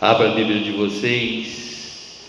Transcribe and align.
Abra 0.00 0.30
a 0.30 0.32
Bíblia 0.32 0.62
de 0.62 0.70
vocês. 0.70 2.20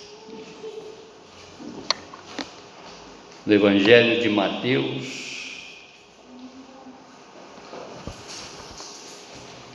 No 3.45 3.53
Evangelho 3.53 4.23
de 4.23 4.29
Mateus, 4.29 5.05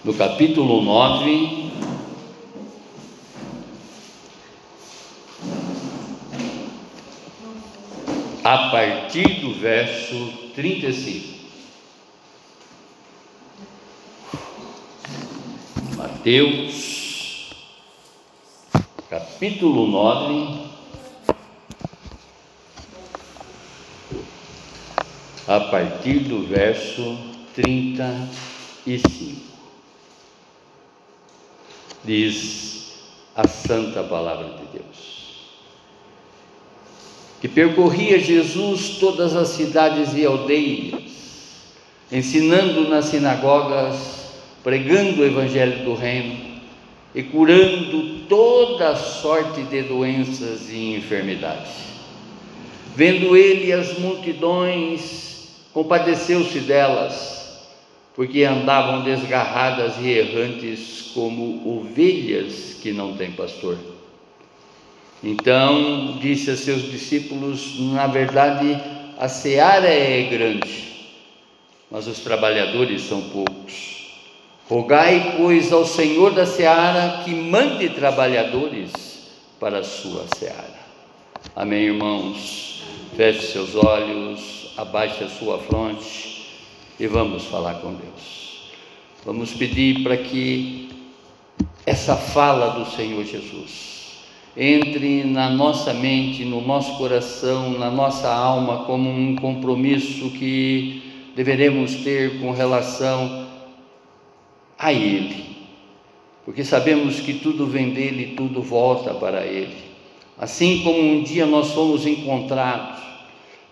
no 0.05 0.13
capítulo 0.15 0.83
9, 0.83 1.71
a 8.43 8.71
partir 8.71 9.41
do 9.41 9.55
verso 9.55 10.33
35. 10.57 11.35
Mateus 15.97 16.94
capítulo 19.35 19.89
9, 19.89 20.61
a 25.49 25.61
partir 25.61 26.21
do 26.21 26.47
verso 26.47 27.19
35. 27.53 29.41
Diz 32.05 32.93
a 33.35 33.49
santa 33.49 34.05
palavra 34.05 34.51
de 34.51 34.79
Deus. 34.79 35.49
Que 37.41 37.49
percorria 37.49 38.21
Jesus 38.21 38.99
todas 39.01 39.35
as 39.35 39.49
cidades 39.49 40.15
e 40.15 40.25
aldeias, 40.25 41.03
ensinando 42.13 42.89
nas 42.89 43.07
sinagogas, 43.07 44.31
pregando 44.63 45.23
o 45.23 45.27
evangelho 45.27 45.85
do 45.85 45.95
reino 45.95 46.55
e 47.13 47.25
curando 47.25 48.14
toda 48.29 48.97
sorte 48.97 49.63
de 49.63 49.83
doenças 49.83 50.71
e 50.71 50.95
enfermidades. 50.97 51.73
Vendo 52.97 53.37
ele 53.37 53.73
as 53.73 53.99
multidões, 53.99 55.49
compadeceu-se 55.73 56.61
delas, 56.61 57.61
porque 58.15 58.45
andavam 58.45 59.03
desgarradas 59.03 59.95
e 60.01 60.09
errantes 60.09 61.11
como 61.13 61.79
ovelhas 61.81 62.79
que 62.81 62.93
não 62.93 63.17
têm 63.17 63.33
pastor. 63.33 63.77
Então 65.23 66.19
disse 66.21 66.51
a 66.51 66.57
seus 66.57 66.83
discípulos: 66.91 67.81
Na 67.81 68.07
verdade, 68.07 68.79
a 69.19 69.29
seara 69.29 69.89
é 69.89 70.23
grande, 70.23 71.09
mas 71.91 72.07
os 72.07 72.21
trabalhadores 72.21 73.03
são 73.03 73.23
poucos. 73.31 73.94
Rogai, 74.69 75.35
pois, 75.37 75.73
ao 75.73 75.85
Senhor 75.85 76.33
da 76.33 76.47
seara 76.47 77.23
que 77.23 77.31
mande 77.31 77.91
trabalhadores 77.91 78.93
para 79.61 79.81
a 79.81 79.85
sua 79.85 80.25
seara. 80.37 80.81
Amém, 81.55 81.85
irmãos? 81.85 82.83
Feche 83.15 83.53
seus 83.53 83.75
olhos, 83.75 84.73
abaixe 84.77 85.23
a 85.23 85.29
sua 85.29 85.59
fronte 85.59 86.49
e 86.99 87.07
vamos 87.07 87.45
falar 87.45 87.75
com 87.75 87.93
Deus. 87.93 88.71
Vamos 89.25 89.53
pedir 89.53 90.03
para 90.03 90.17
que 90.17 90.89
essa 91.85 92.17
fala 92.17 92.71
do 92.71 92.91
Senhor 92.91 93.25
Jesus 93.25 93.95
entre 94.57 95.25
na 95.25 95.51
nossa 95.51 95.93
mente, 95.93 96.45
no 96.45 96.61
nosso 96.61 96.97
coração, 96.97 97.71
na 97.73 97.91
nossa 97.91 98.33
alma, 98.33 98.85
como 98.85 99.11
um 99.11 99.35
compromisso 99.37 100.31
que 100.31 101.03
deveremos 101.35 101.97
ter 101.97 102.41
com 102.41 102.53
relação 102.53 103.43
a 103.43 103.44
Ele, 104.83 105.45
porque 106.45 106.65
sabemos 106.65 107.21
que 107.21 107.35
tudo 107.35 107.67
vem 107.67 107.91
dele 107.91 108.33
e 108.33 108.37
tudo 108.37 108.61
volta 108.61 109.15
para 109.15 109.47
Ele. 109.47 109.85
Assim 110.39 110.83
como 110.83 111.01
um 111.01 111.23
dia 111.23 111.47
nós 111.47 111.73
fomos 111.73 112.07
encontrados, 112.07 113.01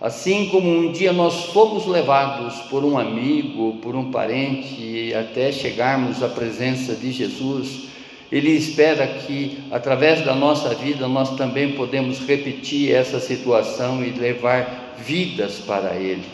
assim 0.01 0.49
como 0.49 0.71
um 0.71 0.93
dia 0.93 1.13
nós 1.13 1.47
fomos 1.47 1.87
levados 1.87 2.55
por 2.71 2.85
um 2.85 2.97
amigo, 2.97 3.79
por 3.83 3.95
um 3.95 4.11
parente, 4.11 5.13
até 5.15 5.53
chegarmos 5.53 6.23
à 6.23 6.29
presença 6.29 6.95
de 6.95 7.13
Jesus, 7.13 7.89
Ele 8.31 8.51
espera 8.51 9.07
que, 9.07 9.59
através 9.71 10.25
da 10.25 10.35
nossa 10.35 10.75
vida, 10.75 11.07
nós 11.07 11.37
também 11.37 11.73
podemos 11.73 12.21
repetir 12.21 12.93
essa 12.93 13.21
situação 13.21 14.05
e 14.05 14.11
levar 14.11 14.95
vidas 14.99 15.59
para 15.59 15.95
Ele. 15.97 16.25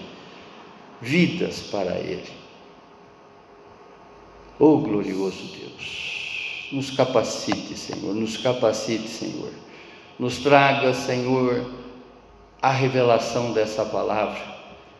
Vidas 1.00 1.60
para 1.70 1.98
Ele. 1.98 2.37
Oh 4.60 4.78
glorioso 4.78 5.52
Deus, 5.56 6.68
nos 6.72 6.90
capacite, 6.90 7.78
Senhor, 7.78 8.12
nos 8.12 8.36
capacite, 8.38 9.06
Senhor. 9.06 9.52
Nos 10.18 10.38
traga, 10.38 10.92
Senhor, 10.94 11.64
a 12.60 12.72
revelação 12.72 13.52
dessa 13.52 13.84
palavra, 13.84 14.42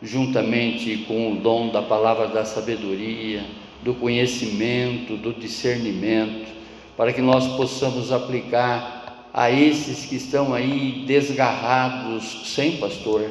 juntamente 0.01 0.99
com 1.09 1.33
o 1.33 1.37
dom 1.41 1.73
da 1.73 1.83
palavra 1.83 2.29
da 2.29 2.45
sabedoria, 2.45 3.45
do 3.83 3.95
conhecimento, 3.95 5.17
do 5.17 5.33
discernimento, 5.33 6.49
para 6.97 7.13
que 7.13 7.21
nós 7.21 7.57
possamos 7.57 8.13
aplicar 8.13 9.29
a 9.35 9.51
esses 9.51 10.07
que 10.07 10.15
estão 10.15 10.55
aí 10.55 11.03
desgarrados, 11.05 12.55
sem 12.55 12.77
pastor. 12.77 13.29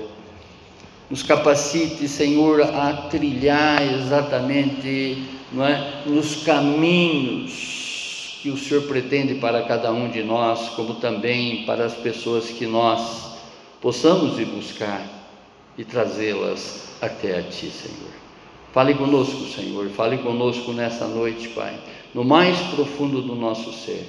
Nos 1.09 1.23
capacite, 1.23 2.05
Senhor, 2.05 2.61
a 2.63 3.07
trilhar 3.09 3.81
exatamente 3.81 5.36
não 5.51 5.65
é, 5.65 6.03
nos 6.05 6.43
caminhos 6.43 8.39
que 8.41 8.49
o 8.49 8.57
Senhor 8.57 8.83
pretende 8.83 9.35
para 9.35 9.63
cada 9.63 9.91
um 9.91 10.09
de 10.09 10.23
nós, 10.23 10.69
como 10.69 10.95
também 10.95 11.65
para 11.65 11.85
as 11.85 11.93
pessoas 11.93 12.49
que 12.49 12.65
nós 12.65 13.37
possamos 13.81 14.39
ir 14.39 14.45
buscar 14.45 15.05
e 15.77 15.83
trazê-las 15.83 16.93
até 17.01 17.39
a 17.39 17.43
Ti, 17.43 17.69
Senhor. 17.69 18.11
Fale 18.73 18.93
conosco, 18.93 19.45
Senhor, 19.47 19.89
fale 19.89 20.17
conosco 20.19 20.71
nessa 20.71 21.07
noite, 21.07 21.49
Pai, 21.49 21.79
no 22.13 22.23
mais 22.23 22.57
profundo 22.75 23.21
do 23.21 23.35
nosso 23.35 23.73
ser, 23.73 24.07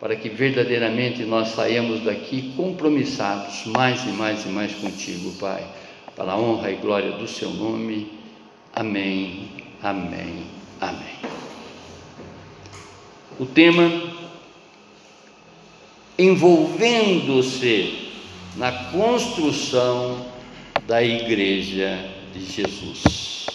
para 0.00 0.16
que 0.16 0.28
verdadeiramente 0.28 1.22
nós 1.24 1.48
saiamos 1.48 2.02
daqui 2.02 2.52
compromissados 2.56 3.66
mais 3.66 4.04
e 4.04 4.10
mais 4.10 4.44
e 4.44 4.48
mais 4.48 4.74
contigo, 4.74 5.32
Pai, 5.38 5.64
para 6.16 6.32
a 6.32 6.38
honra 6.38 6.70
e 6.70 6.76
glória 6.76 7.12
do 7.12 7.28
Seu 7.28 7.50
nome. 7.50 8.10
Amém, 8.74 9.48
amém 9.82 10.57
Amém. 10.80 11.18
O 13.38 13.46
tema 13.46 14.14
envolvendo-se 16.18 18.10
na 18.56 18.72
construção 18.90 20.26
da 20.86 21.02
Igreja 21.02 22.12
de 22.32 22.44
Jesus. 22.44 23.46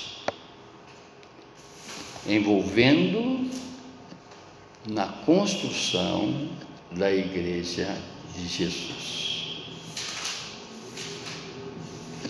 Envolvendo 2.28 3.50
na 4.88 5.08
construção 5.08 6.50
da 6.92 7.12
Igreja 7.14 7.98
de 8.36 8.48
Jesus. 8.48 9.24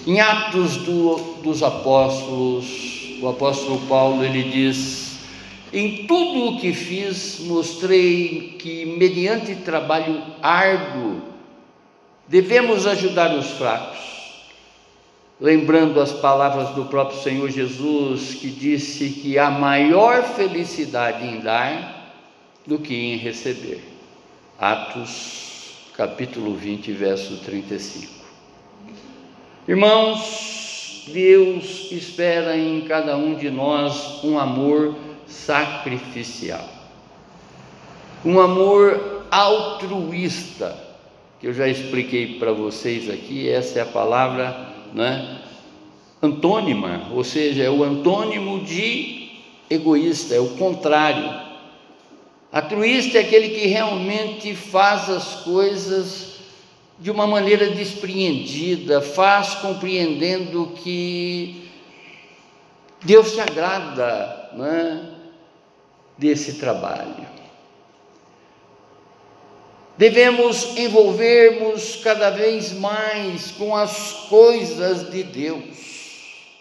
Em 0.05 0.19
Atos 0.19 0.77
do, 0.77 1.41
dos 1.43 1.61
Apóstolos, 1.63 3.02
o 3.23 3.29
apóstolo 3.29 3.79
Paulo 3.87 4.23
ele 4.23 4.43
diz: 4.43 5.19
Em 5.71 6.05
tudo 6.05 6.49
o 6.49 6.59
que 6.59 6.73
fiz, 6.73 7.39
mostrei 7.39 8.57
que, 8.59 8.85
mediante 8.85 9.55
trabalho 9.55 10.21
árduo, 10.41 11.21
devemos 12.27 12.85
ajudar 12.85 13.33
os 13.33 13.51
fracos. 13.51 14.03
Lembrando 15.39 16.01
as 16.01 16.11
palavras 16.11 16.69
do 16.71 16.85
próprio 16.85 17.19
Senhor 17.21 17.49
Jesus, 17.49 18.35
que 18.35 18.49
disse 18.49 19.09
que 19.09 19.39
há 19.39 19.49
maior 19.49 20.23
felicidade 20.35 21.25
em 21.25 21.39
dar 21.39 22.13
do 22.67 22.77
que 22.77 22.93
em 22.93 23.17
receber. 23.17 23.81
Atos, 24.59 25.71
capítulo 25.95 26.55
20, 26.55 26.91
verso 26.91 27.37
35. 27.37 28.11
Irmãos, 29.67 30.72
Deus 31.07 31.91
espera 31.91 32.57
em 32.57 32.81
cada 32.81 33.17
um 33.17 33.35
de 33.35 33.49
nós 33.49 34.23
um 34.23 34.37
amor 34.37 34.95
sacrificial, 35.27 36.67
um 38.25 38.39
amor 38.39 39.25
altruísta, 39.29 40.77
que 41.39 41.47
eu 41.47 41.53
já 41.53 41.67
expliquei 41.67 42.39
para 42.39 42.53
vocês 42.53 43.09
aqui, 43.09 43.49
essa 43.49 43.79
é 43.79 43.81
a 43.81 43.85
palavra 43.85 44.73
né, 44.93 45.41
antônima, 46.21 47.09
ou 47.11 47.23
seja, 47.23 47.63
é 47.63 47.69
o 47.69 47.83
antônimo 47.83 48.63
de 48.63 49.31
egoísta, 49.69 50.35
é 50.35 50.39
o 50.39 50.49
contrário. 50.51 51.41
Altruísta 52.51 53.17
é 53.17 53.21
aquele 53.21 53.49
que 53.49 53.67
realmente 53.67 54.55
faz 54.55 55.09
as 55.09 55.41
coisas 55.43 56.32
de 57.03 57.11
uma 57.11 57.27
maneira 57.27 57.69
despreendida, 57.71 59.01
faz 59.01 59.55
compreendendo 59.55 60.71
que 60.81 61.69
Deus 63.01 63.31
se 63.31 63.41
agrada 63.41 64.51
né, 64.53 65.09
desse 66.17 66.53
trabalho. 66.53 67.27
Devemos 69.97 70.77
envolvermos 70.77 71.97
cada 71.97 72.29
vez 72.29 72.71
mais 72.71 73.51
com 73.51 73.75
as 73.75 74.27
coisas 74.29 75.11
de 75.11 75.23
Deus. 75.23 76.53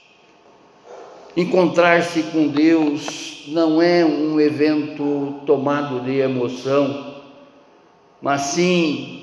Encontrar-se 1.37 2.21
com 2.25 2.49
Deus 2.49 3.45
não 3.47 3.81
é 3.81 4.05
um 4.05 4.41
evento 4.41 5.41
tomado 5.47 6.01
de 6.01 6.19
emoção, 6.19 7.23
mas 8.21 8.41
sim 8.41 9.22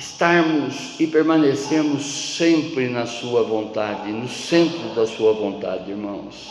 estarmos 0.00 0.98
e 0.98 1.06
permanecermos 1.06 2.06
sempre 2.36 2.88
na 2.88 3.04
Sua 3.04 3.42
vontade, 3.42 4.10
no 4.10 4.26
centro 4.26 4.94
da 4.94 5.06
Sua 5.06 5.34
vontade, 5.34 5.90
irmãos. 5.90 6.50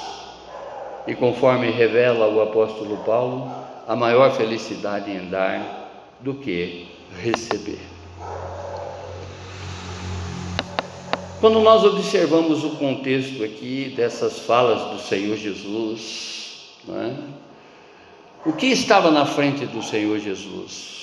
E 1.07 1.15
conforme 1.15 1.71
revela 1.71 2.27
o 2.27 2.41
apóstolo 2.41 2.97
Paulo, 2.97 3.51
a 3.87 3.95
maior 3.95 4.31
felicidade 4.37 5.09
em 5.09 5.27
dar 5.31 6.13
do 6.19 6.35
que 6.35 6.87
receber. 7.23 7.79
Quando 11.39 11.59
nós 11.61 11.83
observamos 11.83 12.63
o 12.63 12.71
contexto 12.75 13.43
aqui 13.43 13.93
dessas 13.95 14.39
falas 14.39 14.91
do 14.91 14.99
Senhor 14.99 15.35
Jesus, 15.35 16.75
é? 16.87 17.15
o 18.45 18.53
que 18.53 18.67
estava 18.67 19.09
na 19.09 19.25
frente 19.25 19.65
do 19.65 19.81
Senhor 19.81 20.19
Jesus? 20.19 20.98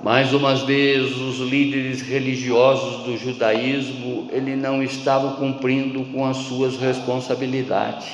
Mais 0.00 0.32
uma 0.32 0.54
vez, 0.54 1.16
os 1.16 1.40
líderes 1.40 2.00
religiosos 2.00 3.04
do 3.04 3.18
judaísmo, 3.18 4.28
ele 4.30 4.54
não 4.54 4.80
estavam 4.80 5.34
cumprindo 5.34 6.04
com 6.12 6.24
as 6.24 6.36
suas 6.36 6.76
responsabilidades. 6.76 8.06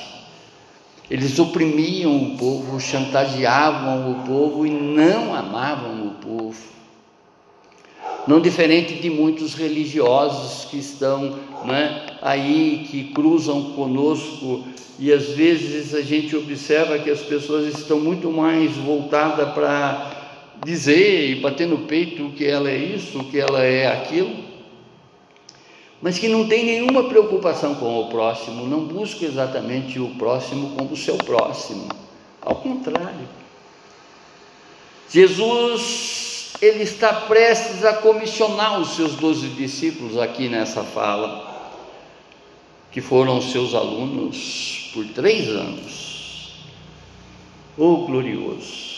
Eles 1.11 1.37
oprimiam 1.37 2.15
o 2.15 2.37
povo, 2.37 2.79
chantageavam 2.79 4.11
o 4.11 4.23
povo 4.25 4.65
e 4.65 4.71
não 4.71 5.35
amavam 5.35 6.07
o 6.07 6.11
povo. 6.15 6.57
Não 8.27 8.41
diferente 8.41 8.95
de 8.95 9.11
muitos 9.11 9.53
religiosos 9.53 10.65
que 10.65 10.79
estão 10.79 11.35
né, 11.65 12.07
aí, 12.23 12.87
que 12.89 13.11
cruzam 13.13 13.73
conosco, 13.73 14.63
e 14.97 15.13
às 15.13 15.29
vezes 15.29 15.93
a 15.93 16.01
gente 16.01 16.35
observa 16.35 16.97
que 16.97 17.11
as 17.11 17.21
pessoas 17.21 17.77
estão 17.77 17.99
muito 17.99 18.31
mais 18.31 18.75
voltadas 18.77 19.53
para 19.53 20.14
dizer 20.63 21.31
e 21.31 21.41
bater 21.41 21.67
no 21.67 21.79
peito 21.79 22.29
que 22.37 22.45
ela 22.45 22.69
é 22.69 22.77
isso, 22.77 23.23
que 23.25 23.39
ela 23.39 23.63
é 23.63 23.87
aquilo 23.87 24.55
mas 26.05 26.19
que 26.19 26.27
não 26.27 26.47
tem 26.47 26.63
nenhuma 26.63 27.09
preocupação 27.09 27.73
com 27.73 27.99
o 27.99 28.09
próximo, 28.09 28.67
não 28.67 28.85
busca 28.85 29.25
exatamente 29.25 29.99
o 29.99 30.09
próximo 30.09 30.75
como 30.75 30.95
seu 30.95 31.17
próximo. 31.17 31.89
Ao 32.41 32.53
contrário. 32.57 33.27
Jesus, 35.09 36.53
ele 36.61 36.83
está 36.83 37.11
prestes 37.11 37.83
a 37.83 37.93
comissionar 37.93 38.79
os 38.79 38.95
seus 38.95 39.15
doze 39.15 39.47
discípulos 39.47 40.19
aqui 40.19 40.47
nessa 40.47 40.83
fala, 40.83 41.73
que 42.91 43.01
foram 43.01 43.41
seus 43.41 43.73
alunos 43.73 44.91
por 44.93 45.05
três 45.07 45.49
anos. 45.49 46.53
Oh, 47.75 48.05
glorioso! 48.05 48.94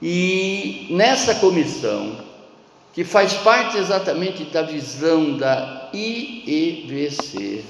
E 0.00 0.86
nessa 0.90 1.34
comissão, 1.36 2.18
que 2.94 3.04
faz 3.04 3.32
parte 3.34 3.76
exatamente 3.76 4.44
da 4.44 4.62
visão 4.62 5.36
da 5.36 5.90
IEVC, 5.92 7.64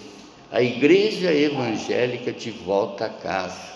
a 0.50 0.62
Igreja 0.62 1.32
Evangélica 1.32 2.32
de 2.32 2.50
Volta 2.50 3.06
a 3.06 3.08
Casa. 3.08 3.68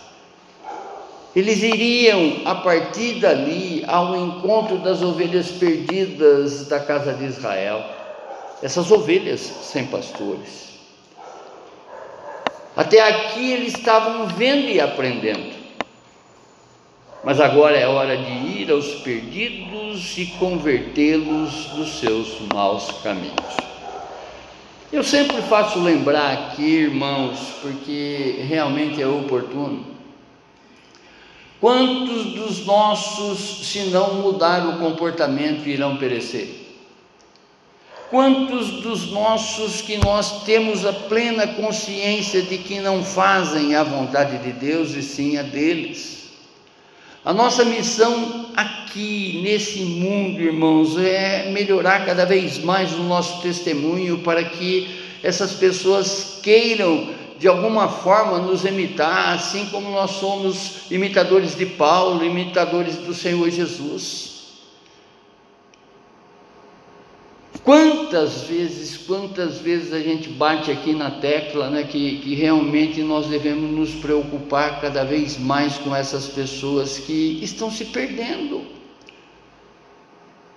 Eles 1.34 1.62
iriam, 1.62 2.42
a 2.44 2.54
partir 2.56 3.20
dali, 3.20 3.82
ao 3.86 4.14
encontro 4.16 4.78
das 4.78 5.00
ovelhas 5.00 5.50
perdidas 5.50 6.68
da 6.68 6.78
casa 6.78 7.14
de 7.14 7.24
Israel, 7.24 7.82
essas 8.62 8.90
ovelhas 8.90 9.40
sem 9.40 9.86
pastores. 9.86 10.72
Até 12.76 13.00
aqui 13.00 13.50
eles 13.50 13.74
estavam 13.74 14.26
vendo 14.28 14.68
e 14.68 14.80
aprendendo. 14.80 15.61
Mas 17.24 17.40
agora 17.40 17.76
é 17.76 17.86
hora 17.86 18.16
de 18.16 18.32
ir 18.32 18.70
aos 18.70 18.96
perdidos 18.96 20.18
e 20.18 20.26
convertê-los 20.38 21.66
dos 21.66 22.00
seus 22.00 22.40
maus 22.52 22.90
caminhos. 23.02 23.56
Eu 24.92 25.04
sempre 25.04 25.40
faço 25.42 25.80
lembrar 25.80 26.32
aqui, 26.32 26.62
irmãos, 26.62 27.38
porque 27.62 28.44
realmente 28.46 29.00
é 29.00 29.06
oportuno. 29.06 29.86
Quantos 31.60 32.34
dos 32.34 32.66
nossos, 32.66 33.68
se 33.68 33.84
não 33.84 34.14
mudar 34.14 34.66
o 34.66 34.78
comportamento, 34.78 35.68
irão 35.68 35.96
perecer? 35.96 36.48
Quantos 38.10 38.82
dos 38.82 39.12
nossos 39.12 39.80
que 39.80 39.96
nós 39.96 40.42
temos 40.42 40.84
a 40.84 40.92
plena 40.92 41.46
consciência 41.46 42.42
de 42.42 42.58
que 42.58 42.80
não 42.80 43.02
fazem 43.04 43.76
a 43.76 43.84
vontade 43.84 44.38
de 44.38 44.52
Deus 44.52 44.90
e 44.90 45.02
sim 45.02 45.38
a 45.38 45.42
deles? 45.42 46.21
A 47.24 47.32
nossa 47.32 47.64
missão 47.64 48.46
aqui 48.56 49.40
nesse 49.44 49.78
mundo, 49.78 50.40
irmãos, 50.40 50.98
é 50.98 51.48
melhorar 51.52 52.04
cada 52.04 52.26
vez 52.26 52.58
mais 52.58 52.92
o 52.94 53.04
nosso 53.04 53.40
testemunho 53.40 54.18
para 54.18 54.42
que 54.42 55.00
essas 55.22 55.52
pessoas 55.52 56.40
queiram 56.42 57.10
de 57.38 57.46
alguma 57.46 57.88
forma 57.88 58.38
nos 58.38 58.64
imitar, 58.64 59.34
assim 59.34 59.66
como 59.66 59.88
nós 59.92 60.10
somos 60.12 60.90
imitadores 60.90 61.56
de 61.56 61.64
Paulo, 61.64 62.24
imitadores 62.24 62.96
do 62.96 63.14
Senhor 63.14 63.48
Jesus. 63.50 64.31
Quantas 67.64 68.42
vezes, 68.42 68.96
quantas 68.96 69.60
vezes 69.60 69.92
a 69.92 70.00
gente 70.00 70.28
bate 70.28 70.70
aqui 70.70 70.92
na 70.92 71.12
tecla 71.12 71.70
né, 71.70 71.84
que, 71.84 72.18
que 72.18 72.34
realmente 72.34 73.02
nós 73.02 73.28
devemos 73.28 73.70
nos 73.70 73.94
preocupar 73.94 74.80
cada 74.80 75.04
vez 75.04 75.38
mais 75.38 75.78
com 75.78 75.94
essas 75.94 76.26
pessoas 76.26 76.98
que 76.98 77.38
estão 77.40 77.70
se 77.70 77.84
perdendo. 77.86 78.62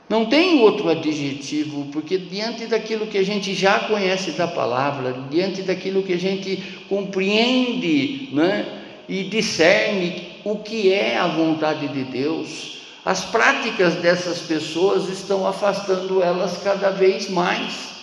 Não 0.09 0.25
tem 0.25 0.61
outro 0.61 0.89
adjetivo, 0.89 1.87
porque 1.91 2.17
diante 2.17 2.65
daquilo 2.65 3.07
que 3.07 3.17
a 3.19 3.23
gente 3.23 3.53
já 3.53 3.79
conhece 3.81 4.31
da 4.31 4.47
palavra, 4.47 5.15
diante 5.29 5.61
daquilo 5.61 6.01
que 6.01 6.13
a 6.13 6.17
gente 6.17 6.57
compreende 6.89 8.29
né, 8.33 8.65
e 9.07 9.23
discerne 9.23 10.27
o 10.43 10.57
que 10.57 10.91
é 10.91 11.17
a 11.17 11.27
vontade 11.27 11.87
de 11.87 12.03
Deus, 12.03 12.81
as 13.05 13.23
práticas 13.23 13.93
dessas 13.95 14.39
pessoas 14.39 15.07
estão 15.07 15.45
afastando 15.45 16.23
elas 16.23 16.57
cada 16.63 16.89
vez 16.89 17.29
mais 17.29 17.93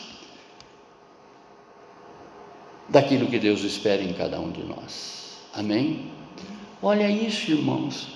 daquilo 2.88 3.26
que 3.26 3.38
Deus 3.40 3.64
espera 3.64 4.00
em 4.00 4.12
cada 4.12 4.38
um 4.38 4.52
de 4.52 4.62
nós. 4.62 5.38
Amém? 5.52 6.12
Olha 6.80 7.10
isso, 7.10 7.50
irmãos. 7.50 8.08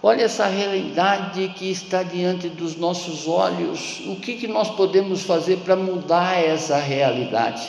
Olha 0.00 0.22
essa 0.22 0.46
realidade 0.46 1.48
que 1.56 1.68
está 1.72 2.04
diante 2.04 2.48
dos 2.48 2.76
nossos 2.76 3.26
olhos. 3.26 4.02
O 4.06 4.16
que, 4.16 4.36
que 4.36 4.46
nós 4.46 4.70
podemos 4.70 5.22
fazer 5.22 5.56
para 5.58 5.74
mudar 5.74 6.38
essa 6.38 6.76
realidade? 6.78 7.68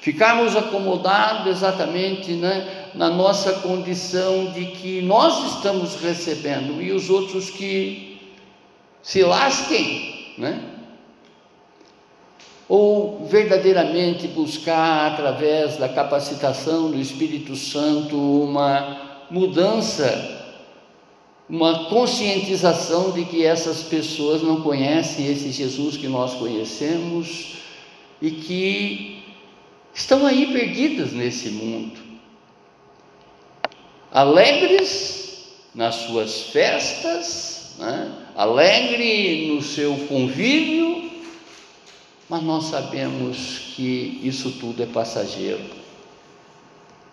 Ficarmos 0.00 0.54
acomodados 0.54 1.46
exatamente 1.46 2.32
né, 2.32 2.77
na 2.94 3.10
nossa 3.10 3.54
condição 3.54 4.52
de 4.52 4.66
que 4.66 5.02
nós 5.02 5.54
estamos 5.54 5.96
recebendo 5.96 6.82
e 6.82 6.92
os 6.92 7.10
outros 7.10 7.50
que 7.50 8.20
se 9.02 9.22
lasquem, 9.22 10.34
né? 10.36 10.62
Ou 12.68 13.26
verdadeiramente 13.26 14.28
buscar 14.28 15.12
através 15.12 15.76
da 15.76 15.88
capacitação 15.88 16.90
do 16.90 17.00
Espírito 17.00 17.56
Santo 17.56 18.16
uma 18.16 19.24
mudança, 19.30 20.44
uma 21.48 21.86
conscientização 21.86 23.12
de 23.12 23.24
que 23.24 23.44
essas 23.44 23.82
pessoas 23.84 24.42
não 24.42 24.60
conhecem 24.60 25.26
esse 25.26 25.50
Jesus 25.50 25.96
que 25.96 26.08
nós 26.08 26.34
conhecemos 26.34 27.54
e 28.20 28.30
que 28.30 29.22
estão 29.94 30.26
aí 30.26 30.52
perdidas 30.52 31.12
nesse 31.12 31.50
mundo 31.50 32.07
alegres 34.12 35.48
nas 35.74 35.94
suas 35.94 36.42
festas, 36.42 37.74
né? 37.78 38.12
alegre 38.34 39.48
no 39.48 39.62
seu 39.62 39.94
convívio, 40.06 41.10
mas 42.28 42.42
nós 42.42 42.64
sabemos 42.64 43.72
que 43.74 44.20
isso 44.22 44.52
tudo 44.52 44.82
é 44.82 44.86
passageiro. 44.86 45.78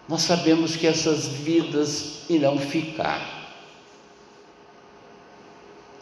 Nós 0.08 0.22
sabemos 0.22 0.76
que 0.76 0.86
essas 0.86 1.28
vidas 1.28 2.30
irão 2.30 2.58
ficar. 2.60 3.36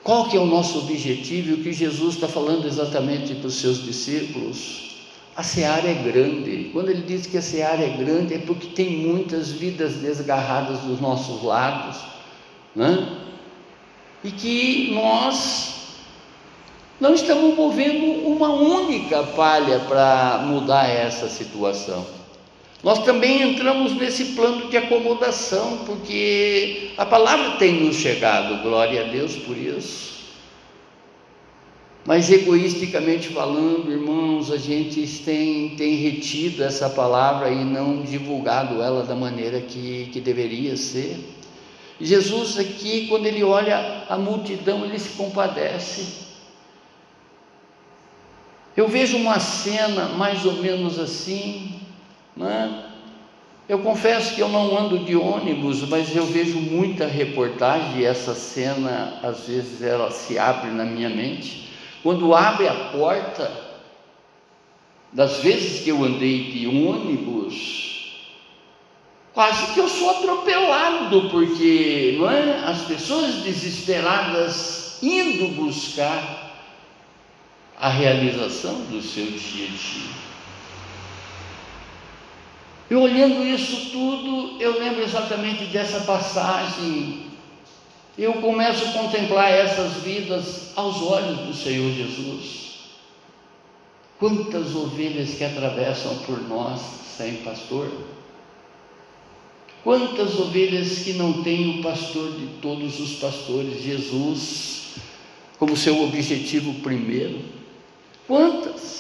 Qual 0.04 0.28
que 0.28 0.36
é 0.36 0.40
o 0.40 0.46
nosso 0.46 0.80
objetivo 0.80 1.52
e 1.52 1.54
o 1.54 1.64
que 1.64 1.72
Jesus 1.72 2.16
está 2.16 2.28
falando 2.28 2.68
exatamente 2.68 3.34
para 3.36 3.48
os 3.48 3.56
seus 3.56 3.82
discípulos? 3.82 4.93
A 5.36 5.42
seara 5.42 5.88
é 5.88 5.94
grande. 5.94 6.70
Quando 6.72 6.90
ele 6.90 7.02
diz 7.02 7.26
que 7.26 7.38
a 7.38 7.42
seara 7.42 7.82
é 7.84 7.90
grande, 7.90 8.36
é 8.36 8.40
porque 8.40 8.68
tem 8.68 8.98
muitas 8.98 9.52
vidas 9.52 9.96
desgarradas 9.96 10.80
dos 10.82 11.02
nossos 11.02 11.44
lados, 11.44 11.98
né? 12.76 13.20
e 14.24 14.32
que 14.32 14.92
nós 14.94 15.74
não 17.00 17.14
estamos 17.14 17.56
movendo 17.56 18.28
uma 18.28 18.50
única 18.54 19.24
palha 19.24 19.80
para 19.80 20.44
mudar 20.46 20.88
essa 20.88 21.28
situação. 21.28 22.06
Nós 22.82 23.04
também 23.04 23.42
entramos 23.42 23.94
nesse 23.94 24.34
plano 24.34 24.70
de 24.70 24.78
acomodação, 24.78 25.80
porque 25.86 26.92
a 26.98 27.06
palavra 27.06 27.52
tem 27.52 27.86
nos 27.86 27.96
chegado, 27.96 28.62
glória 28.62 29.02
a 29.02 29.08
Deus 29.08 29.36
por 29.36 29.58
isso. 29.58 30.13
Mas 32.06 32.30
egoisticamente 32.30 33.30
falando, 33.30 33.90
irmãos, 33.90 34.52
a 34.52 34.58
gente 34.58 35.08
tem, 35.24 35.70
tem 35.78 35.96
retido 35.96 36.62
essa 36.62 36.90
palavra 36.90 37.50
e 37.50 37.64
não 37.64 38.02
divulgado 38.02 38.82
ela 38.82 39.04
da 39.04 39.16
maneira 39.16 39.62
que, 39.62 40.10
que 40.12 40.20
deveria 40.20 40.76
ser. 40.76 41.18
Jesus 42.02 42.60
aqui, 42.60 43.08
quando 43.08 43.26
ele 43.26 43.42
olha 43.42 44.04
a 44.10 44.18
multidão, 44.18 44.84
ele 44.84 45.00
se 45.00 45.12
compadece. 45.12 46.24
Eu 48.76 48.90
vejo 48.90 49.16
uma 49.16 49.40
cena 49.40 50.10
mais 50.10 50.46
ou 50.46 50.54
menos 50.54 51.00
assim, 51.00 51.80
né? 52.36 52.90
Eu 53.70 53.80
confesso 53.80 54.36
que 54.36 54.42
eu 54.42 54.50
não 54.50 54.78
ando 54.78 55.00
de 55.00 55.16
ônibus, 55.16 55.88
mas 55.88 56.14
eu 56.14 56.26
vejo 56.26 56.60
muita 56.60 57.08
reportagem 57.08 58.02
e 58.02 58.06
essa 58.06 58.36
cena 58.36 59.20
às 59.24 59.48
vezes 59.48 59.82
ela 59.82 60.12
se 60.12 60.38
abre 60.38 60.70
na 60.70 60.84
minha 60.84 61.10
mente. 61.10 61.63
Quando 62.04 62.36
abre 62.36 62.68
a 62.68 62.90
porta, 62.92 63.50
das 65.14 65.38
vezes 65.38 65.84
que 65.84 65.90
eu 65.90 66.04
andei 66.04 66.52
de 66.52 66.68
ônibus, 66.68 68.20
quase 69.34 69.74
que 69.74 69.80
eu 69.80 69.88
sou 69.88 70.10
atropelado, 70.10 71.30
porque 71.30 72.16
não 72.20 72.30
é? 72.30 72.64
as 72.66 72.82
pessoas 72.82 73.36
desesperadas 73.36 75.00
indo 75.02 75.56
buscar 75.56 76.52
a 77.80 77.90
realização 77.90 78.82
do 78.86 79.02
seu 79.02 79.26
dia 79.26 79.68
a 79.68 79.70
dia. 79.70 80.24
E 82.90 82.96
olhando 82.96 83.46
isso 83.46 83.92
tudo, 83.92 84.62
eu 84.62 84.80
lembro 84.80 85.02
exatamente 85.02 85.66
dessa 85.66 86.02
passagem 86.02 87.33
eu 88.18 88.34
começo 88.34 88.86
a 88.86 88.92
contemplar 88.92 89.52
essas 89.52 90.04
vidas 90.04 90.72
aos 90.76 91.02
olhos 91.02 91.40
do 91.40 91.54
Senhor 91.54 91.92
Jesus. 91.92 92.64
Quantas 94.20 94.76
ovelhas 94.76 95.32
que 95.32 95.44
atravessam 95.44 96.16
por 96.20 96.42
nós 96.48 96.80
sem 97.18 97.38
pastor? 97.38 97.92
Quantas 99.84 100.40
ovelhas 100.40 101.00
que 101.00 101.14
não 101.14 101.44
têm 101.44 101.80
o 101.80 101.84
pastor 101.84 102.32
de 102.32 102.48
todos 102.62 103.00
os 103.00 103.16
pastores, 103.16 103.82
Jesus, 103.82 104.94
como 105.60 105.76
seu 105.76 106.04
objetivo 106.04 106.76
primeiro? 106.76 107.42
Quantas? 108.28 108.94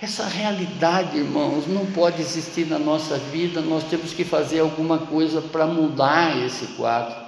Essa 0.00 0.26
realidade, 0.26 1.16
irmãos, 1.16 1.66
não 1.66 1.86
pode 1.86 2.20
existir 2.20 2.66
na 2.66 2.78
nossa 2.78 3.16
vida, 3.16 3.62
nós 3.62 3.84
temos 3.84 4.12
que 4.12 4.22
fazer 4.22 4.60
alguma 4.60 4.98
coisa 4.98 5.40
para 5.40 5.66
mudar 5.66 6.44
esse 6.44 6.66
quadro. 6.74 7.23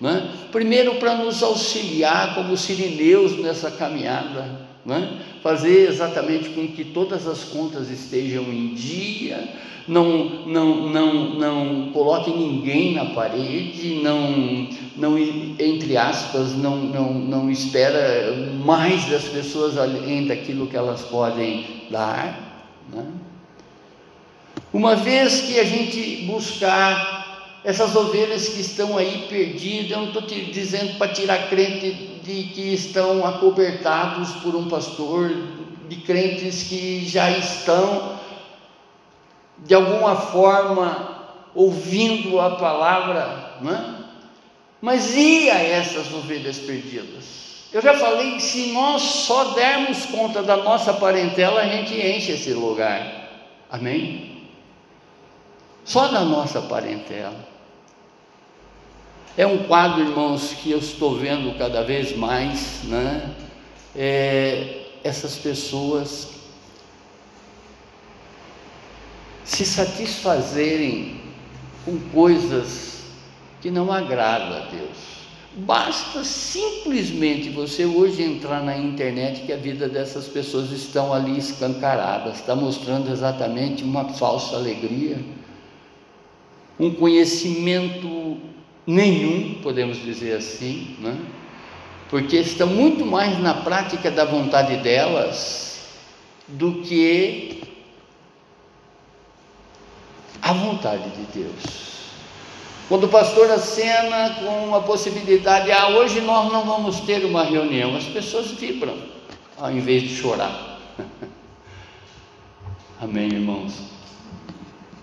Né? 0.00 0.30
Primeiro, 0.52 0.96
para 0.96 1.14
nos 1.14 1.42
auxiliar 1.42 2.34
como 2.34 2.56
sirineus 2.56 3.38
nessa 3.38 3.70
caminhada, 3.70 4.66
né? 4.84 5.20
fazer 5.42 5.88
exatamente 5.88 6.50
com 6.50 6.68
que 6.68 6.84
todas 6.84 7.26
as 7.26 7.44
contas 7.44 7.88
estejam 7.88 8.44
em 8.44 8.74
dia, 8.74 9.48
não, 9.88 10.46
não, 10.46 10.88
não, 10.88 11.14
não 11.34 11.92
coloque 11.92 12.30
ninguém 12.30 12.94
na 12.94 13.06
parede, 13.06 14.00
não, 14.02 14.68
não 14.96 15.16
entre 15.16 15.96
aspas, 15.96 16.54
não, 16.56 16.76
não, 16.76 17.14
não 17.14 17.50
espera 17.50 18.34
mais 18.64 19.06
das 19.06 19.24
pessoas 19.24 19.78
além 19.78 20.26
daquilo 20.26 20.66
que 20.66 20.76
elas 20.76 21.02
podem 21.02 21.64
dar. 21.90 22.66
Né? 22.92 23.04
Uma 24.72 24.96
vez 24.96 25.42
que 25.42 25.58
a 25.58 25.64
gente 25.64 26.26
buscar 26.26 27.15
essas 27.66 27.96
ovelhas 27.96 28.48
que 28.48 28.60
estão 28.60 28.96
aí 28.96 29.26
perdidas, 29.28 29.90
eu 29.90 29.96
não 29.98 30.06
estou 30.06 30.22
dizendo 30.22 30.96
para 30.98 31.12
tirar 31.12 31.48
crente 31.48 31.90
de 32.22 32.44
que 32.54 32.72
estão 32.72 33.26
acobertados 33.26 34.30
por 34.36 34.54
um 34.54 34.68
pastor, 34.68 35.32
de 35.88 35.96
crentes 35.96 36.62
que 36.62 37.04
já 37.04 37.28
estão, 37.28 38.20
de 39.58 39.74
alguma 39.74 40.14
forma, 40.14 41.24
ouvindo 41.56 42.40
a 42.40 42.54
palavra, 42.54 43.56
não 43.60 43.74
é? 43.74 43.94
Mas 44.80 45.16
e 45.16 45.50
a 45.50 45.60
essas 45.60 46.14
ovelhas 46.14 46.58
perdidas? 46.58 47.64
Eu 47.72 47.82
já 47.82 47.94
falei 47.94 48.34
que 48.34 48.42
se 48.42 48.72
nós 48.74 49.02
só 49.02 49.42
dermos 49.54 50.06
conta 50.06 50.40
da 50.40 50.58
nossa 50.58 50.94
parentela, 50.94 51.62
a 51.62 51.68
gente 51.68 51.94
enche 51.94 52.30
esse 52.30 52.52
lugar. 52.52 53.28
Amém? 53.68 54.46
Só 55.84 56.06
da 56.06 56.20
nossa 56.20 56.62
parentela. 56.62 57.55
É 59.38 59.46
um 59.46 59.64
quadro, 59.64 60.00
irmãos, 60.00 60.54
que 60.54 60.70
eu 60.70 60.78
estou 60.78 61.14
vendo 61.14 61.58
cada 61.58 61.82
vez 61.82 62.16
mais, 62.16 62.84
né? 62.84 63.34
É, 63.94 64.84
essas 65.04 65.36
pessoas 65.36 66.30
se 69.44 69.66
satisfazerem 69.66 71.20
com 71.84 71.98
coisas 72.14 73.02
que 73.60 73.70
não 73.70 73.92
agradam 73.92 74.56
a 74.56 74.60
Deus. 74.70 75.16
Basta 75.54 76.24
simplesmente 76.24 77.50
você 77.50 77.84
hoje 77.84 78.22
entrar 78.22 78.62
na 78.62 78.76
internet 78.76 79.42
que 79.42 79.52
a 79.52 79.56
vida 79.56 79.86
dessas 79.86 80.26
pessoas 80.28 80.70
estão 80.70 81.12
ali 81.12 81.36
escancaradas, 81.38 82.36
está 82.36 82.56
mostrando 82.56 83.10
exatamente 83.10 83.84
uma 83.84 84.08
falsa 84.08 84.56
alegria, 84.56 85.18
um 86.80 86.90
conhecimento 86.90 88.38
nenhum, 88.86 89.60
podemos 89.62 90.02
dizer 90.02 90.36
assim, 90.36 90.96
né? 91.00 91.18
porque 92.08 92.36
estão 92.36 92.68
muito 92.68 93.04
mais 93.04 93.38
na 93.40 93.54
prática 93.54 94.10
da 94.10 94.24
vontade 94.24 94.76
delas 94.76 95.80
do 96.46 96.82
que 96.82 97.62
a 100.40 100.52
vontade 100.52 101.10
de 101.10 101.40
Deus. 101.40 101.86
Quando 102.88 103.04
o 103.04 103.08
pastor 103.08 103.50
acena 103.50 104.36
com 104.36 104.74
a 104.76 104.80
possibilidade, 104.80 105.72
ah, 105.72 105.88
hoje 105.88 106.20
nós 106.20 106.52
não 106.52 106.64
vamos 106.64 107.00
ter 107.00 107.24
uma 107.24 107.42
reunião, 107.42 107.96
as 107.96 108.04
pessoas 108.04 108.52
vibram, 108.52 108.96
ao 109.58 109.72
invés 109.72 110.02
de 110.02 110.14
chorar. 110.14 110.78
Amém, 113.02 113.26
irmãos? 113.26 113.74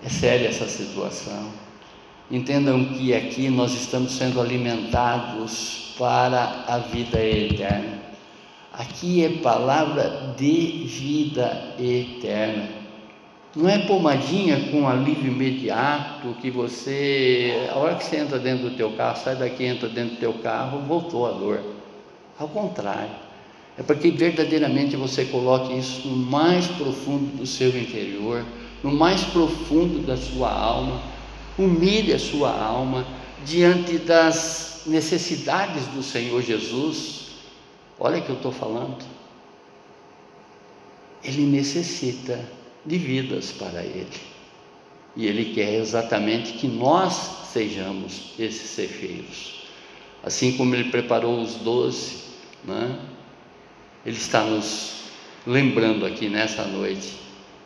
É 0.06 0.08
séria 0.08 0.48
essa 0.48 0.68
situação. 0.68 1.63
Entendam 2.32 2.86
que 2.86 3.14
aqui 3.14 3.50
nós 3.50 3.74
estamos 3.74 4.14
sendo 4.14 4.40
alimentados 4.40 5.94
para 5.98 6.64
a 6.68 6.78
vida 6.78 7.20
eterna. 7.22 8.02
Aqui 8.72 9.24
é 9.24 9.30
palavra 9.30 10.34
de 10.38 10.86
vida 10.88 11.76
eterna. 11.78 12.70
Não 13.56 13.70
é 13.70 13.80
pomadinha 13.80 14.70
com 14.72 14.88
alívio 14.88 15.32
imediato 15.32 16.36
que 16.42 16.50
você, 16.50 17.70
a 17.72 17.78
hora 17.78 17.96
que 17.96 18.04
você 18.04 18.18
entra 18.18 18.40
dentro 18.40 18.70
do 18.70 18.76
teu 18.76 18.92
carro, 18.94 19.18
sai 19.18 19.36
daqui, 19.36 19.66
entra 19.66 19.88
dentro 19.88 20.16
do 20.16 20.20
teu 20.20 20.34
carro, 20.34 20.80
voltou 20.88 21.28
a 21.28 21.32
dor. 21.32 21.62
Ao 22.40 22.48
contrário. 22.48 23.12
É 23.78 23.84
para 23.84 23.96
que 23.96 24.10
verdadeiramente 24.12 24.96
você 24.96 25.26
coloque 25.26 25.78
isso 25.78 26.08
no 26.08 26.16
mais 26.16 26.68
profundo 26.68 27.38
do 27.38 27.46
seu 27.46 27.70
interior, 27.70 28.44
no 28.84 28.92
mais 28.92 29.24
profundo 29.26 30.06
da 30.06 30.16
sua 30.16 30.52
alma 30.52 31.13
humilhe 31.58 32.14
a 32.14 32.20
sua 32.20 32.52
alma 32.52 33.06
diante 33.46 33.98
das 33.98 34.84
necessidades 34.86 35.86
do 35.88 36.02
Senhor 36.02 36.42
Jesus. 36.42 37.28
Olha 38.00 38.20
o 38.20 38.22
que 38.22 38.30
eu 38.30 38.36
estou 38.36 38.52
falando. 38.52 39.04
Ele 41.24 41.44
necessita 41.44 42.44
de 42.86 42.98
vidas 42.98 43.52
para 43.52 43.84
Ele. 43.84 44.08
E 45.16 45.28
Ele 45.28 45.54
quer 45.54 45.76
exatamente 45.76 46.54
que 46.54 46.68
nós 46.68 47.48
sejamos 47.54 48.34
esses 48.38 48.70
cefeiros. 48.72 49.64
Assim 50.24 50.58
como 50.58 50.76
Ele 50.76 50.90
preparou 50.90 51.42
os 51.42 51.56
doze, 51.56 52.24
né? 52.64 53.00
Ele 54.06 54.18
está 54.18 54.44
nos 54.44 55.04
lembrando 55.46 56.06
aqui 56.06 56.28
nessa 56.28 56.66
noite 56.66 57.14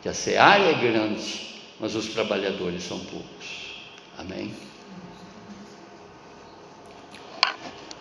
que 0.02 0.08
a 0.08 0.14
seara 0.14 0.64
é 0.64 0.74
grande, 0.74 1.60
mas 1.80 1.94
os 1.94 2.06
trabalhadores 2.08 2.82
são 2.84 2.98
poucos. 3.00 3.57
Amém? 4.18 4.52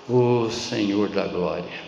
O 0.10 0.50
Senhor 0.50 1.10
da 1.10 1.28
glória. 1.28 1.88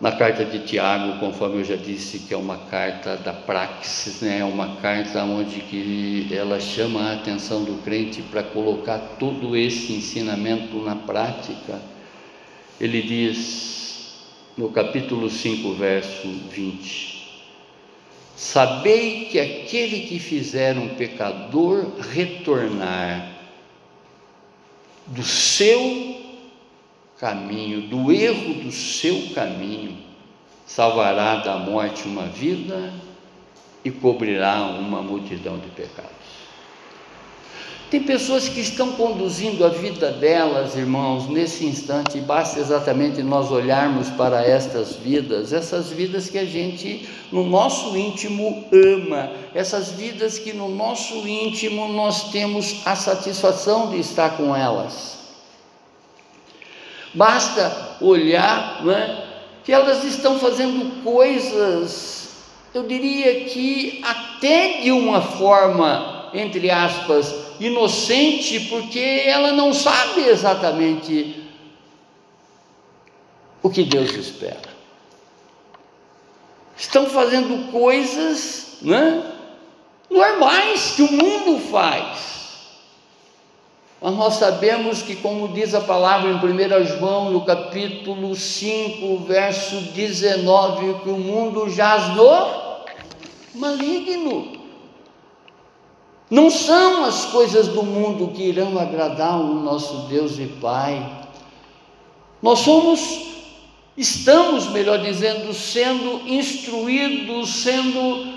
na 0.00 0.12
carta 0.12 0.46
de 0.46 0.60
Tiago, 0.60 1.18
conforme 1.18 1.58
eu 1.58 1.64
já 1.64 1.76
disse, 1.76 2.20
que 2.20 2.32
é 2.32 2.36
uma 2.36 2.56
carta 2.56 3.18
da 3.18 3.34
praxis, 3.34 4.22
né? 4.22 4.38
é 4.38 4.44
uma 4.44 4.76
carta 4.76 5.22
onde 5.24 5.60
que 5.60 6.26
ela 6.32 6.58
chama 6.58 7.02
a 7.02 7.12
atenção 7.12 7.64
do 7.64 7.82
crente 7.82 8.22
para 8.22 8.42
colocar 8.42 8.98
todo 9.18 9.54
esse 9.54 9.92
ensinamento 9.92 10.78
na 10.78 10.96
prática. 10.96 11.78
Ele 12.80 13.02
diz 13.02 14.24
no 14.56 14.70
capítulo 14.70 15.28
5, 15.28 15.74
verso 15.74 16.28
20: 16.50 17.19
Sabei 18.40 19.26
que 19.26 19.38
aquele 19.38 20.06
que 20.06 20.18
fizer 20.18 20.74
um 20.78 20.94
pecador 20.94 21.84
retornar 22.00 23.32
do 25.08 25.22
seu 25.22 26.16
caminho, 27.18 27.82
do 27.82 28.10
erro 28.10 28.54
do 28.54 28.72
seu 28.72 29.34
caminho, 29.34 29.98
salvará 30.66 31.36
da 31.36 31.58
morte 31.58 32.08
uma 32.08 32.28
vida 32.28 32.94
e 33.84 33.90
cobrirá 33.90 34.62
uma 34.62 35.02
multidão 35.02 35.58
de 35.58 35.68
pecados. 35.68 36.19
Tem 37.90 38.00
pessoas 38.04 38.48
que 38.48 38.60
estão 38.60 38.92
conduzindo 38.92 39.66
a 39.66 39.68
vida 39.68 40.12
delas, 40.12 40.76
irmãos, 40.76 41.28
nesse 41.28 41.66
instante, 41.66 42.20
basta 42.20 42.60
exatamente 42.60 43.20
nós 43.20 43.50
olharmos 43.50 44.08
para 44.10 44.46
estas 44.46 44.94
vidas, 44.94 45.52
essas 45.52 45.90
vidas 45.90 46.30
que 46.30 46.38
a 46.38 46.44
gente, 46.44 47.08
no 47.32 47.44
nosso 47.44 47.96
íntimo, 47.96 48.64
ama, 48.72 49.32
essas 49.52 49.90
vidas 49.90 50.38
que 50.38 50.52
no 50.52 50.68
nosso 50.68 51.26
íntimo 51.26 51.88
nós 51.88 52.30
temos 52.30 52.80
a 52.86 52.94
satisfação 52.94 53.90
de 53.90 53.98
estar 53.98 54.36
com 54.36 54.54
elas. 54.54 55.18
Basta 57.12 57.96
olhar 58.00 58.84
né, 58.84 59.24
que 59.64 59.72
elas 59.72 60.04
estão 60.04 60.38
fazendo 60.38 61.02
coisas, 61.02 62.28
eu 62.72 62.84
diria 62.84 63.46
que 63.46 64.00
até 64.04 64.80
de 64.80 64.92
uma 64.92 65.20
forma, 65.20 66.30
entre 66.32 66.70
aspas, 66.70 67.39
inocente, 67.60 68.60
porque 68.68 69.22
ela 69.26 69.52
não 69.52 69.72
sabe 69.72 70.22
exatamente 70.22 71.44
o 73.62 73.68
que 73.68 73.84
Deus 73.84 74.12
espera. 74.12 74.70
Estão 76.76 77.06
fazendo 77.06 77.70
coisas 77.70 78.78
né, 78.80 79.22
normais 80.08 80.92
que 80.96 81.02
o 81.02 81.12
mundo 81.12 81.60
faz. 81.70 82.30
Mas 84.00 84.14
nós 84.14 84.34
sabemos 84.36 85.02
que, 85.02 85.14
como 85.16 85.48
diz 85.48 85.74
a 85.74 85.82
palavra 85.82 86.30
em 86.30 86.36
1 86.36 86.86
João, 86.86 87.30
no 87.30 87.44
capítulo 87.44 88.34
5, 88.34 89.18
verso 89.26 89.76
19, 89.92 91.00
que 91.02 91.10
o 91.10 91.18
mundo 91.18 91.68
jaz 91.68 92.16
no 92.16 92.80
maligno. 93.54 94.59
Não 96.30 96.48
são 96.48 97.04
as 97.04 97.26
coisas 97.26 97.68
do 97.68 97.82
mundo 97.82 98.28
que 98.28 98.42
irão 98.44 98.78
agradar 98.78 99.40
o 99.40 99.54
nosso 99.54 100.08
Deus 100.08 100.38
e 100.38 100.46
Pai. 100.46 101.04
Nós 102.40 102.60
somos, 102.60 103.00
estamos, 103.96 104.68
melhor 104.68 104.98
dizendo, 105.00 105.52
sendo 105.52 106.22
instruídos, 106.28 107.50
sendo 107.50 108.32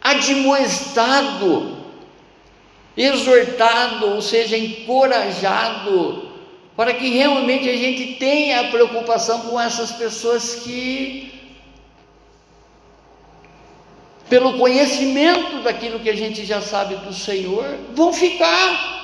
admoestados 0.00 1.80
exortado, 2.96 4.14
ou 4.14 4.22
seja, 4.22 4.56
encorajado, 4.56 6.28
para 6.76 6.94
que 6.94 7.08
realmente 7.08 7.68
a 7.68 7.76
gente 7.76 8.14
tenha 8.14 8.70
preocupação 8.70 9.40
com 9.40 9.60
essas 9.60 9.92
pessoas 9.92 10.56
que, 10.56 11.32
pelo 14.30 14.56
conhecimento 14.56 15.60
daquilo 15.62 15.98
que 15.98 16.08
a 16.08 16.16
gente 16.16 16.46
já 16.46 16.62
sabe 16.62 16.94
do 16.94 17.12
Senhor, 17.12 17.76
vão 17.94 18.12
ficar. 18.12 18.98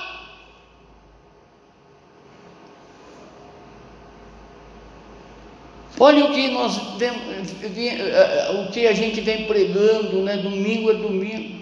Olha 5.99 6.25
o 6.25 6.33
que 6.33 6.49
nós 6.51 6.79
eh, 7.01 8.51
o 8.51 8.71
que 8.71 8.87
a 8.87 8.93
gente 8.93 9.19
vem 9.19 9.45
pregando, 9.45 10.21
né? 10.21 10.37
Domingo 10.37 10.91
é 10.91 10.93
domingo. 10.93 11.57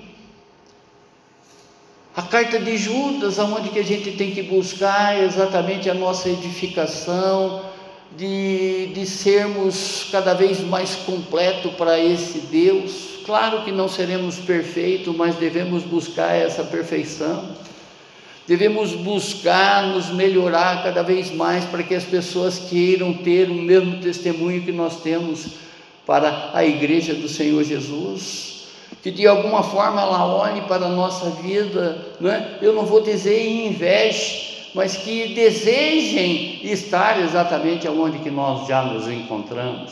A 2.16 2.22
carta 2.22 2.60
de 2.60 2.78
Judas, 2.78 3.40
aonde 3.40 3.70
que 3.70 3.80
a 3.80 3.84
gente 3.84 4.12
tem 4.12 4.32
que 4.32 4.44
buscar 4.44 5.22
exatamente 5.22 5.90
a 5.90 5.94
nossa 5.94 6.30
edificação, 6.30 7.66
de, 8.16 8.88
de 8.88 9.06
sermos 9.06 10.08
cada 10.12 10.34
vez 10.34 10.60
mais 10.62 10.96
completo 10.96 11.70
para 11.72 12.00
esse 12.00 12.40
Deus. 12.40 13.15
Claro 13.26 13.64
que 13.64 13.72
não 13.72 13.90
seremos 13.90 14.38
perfeitos, 14.38 15.16
mas 15.16 15.36
devemos 15.36 15.84
buscar 15.84 16.36
essa 16.36 16.64
perfeição. 16.64 17.50
Devemos 18.48 18.92
buscar 18.92 19.88
nos 19.88 20.10
melhorar 20.12 20.84
cada 20.84 21.02
vez 21.02 21.32
mais 21.32 21.66
para 21.66 21.82
que 21.82 21.96
as 21.96 22.04
pessoas 22.04 22.60
queiram 22.70 23.14
ter 23.14 23.50
o 23.50 23.56
mesmo 23.56 24.00
testemunho 24.00 24.62
que 24.62 24.72
nós 24.72 25.02
temos 25.02 25.48
para 26.06 26.52
a 26.54 26.64
igreja 26.64 27.16
do 27.16 27.28
Senhor 27.28 27.64
Jesus 27.64 28.56
que 29.06 29.12
de 29.12 29.28
alguma 29.28 29.62
forma 29.62 30.02
ela 30.02 30.26
olhe 30.26 30.62
para 30.62 30.88
a 30.88 30.90
nossa 30.90 31.30
vida, 31.30 32.08
não 32.20 32.32
é? 32.32 32.58
eu 32.60 32.74
não 32.74 32.88
vou 32.88 33.02
dizer 33.02 33.40
em 33.40 33.68
inveje, 33.68 34.72
mas 34.74 34.98
que 34.98 35.36
desejem 35.36 36.62
estar 36.64 37.22
exatamente 37.22 37.88
onde 37.88 38.18
que 38.18 38.32
nós 38.32 38.68
já 38.68 38.82
nos 38.82 39.08
encontramos. 39.08 39.92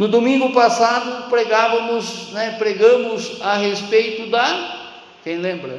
No 0.00 0.08
domingo 0.08 0.50
passado 0.54 1.28
pregávamos, 1.28 2.30
né, 2.32 2.56
pregamos 2.58 3.42
a 3.42 3.58
respeito 3.58 4.30
da, 4.30 4.94
quem 5.22 5.36
lembra? 5.36 5.78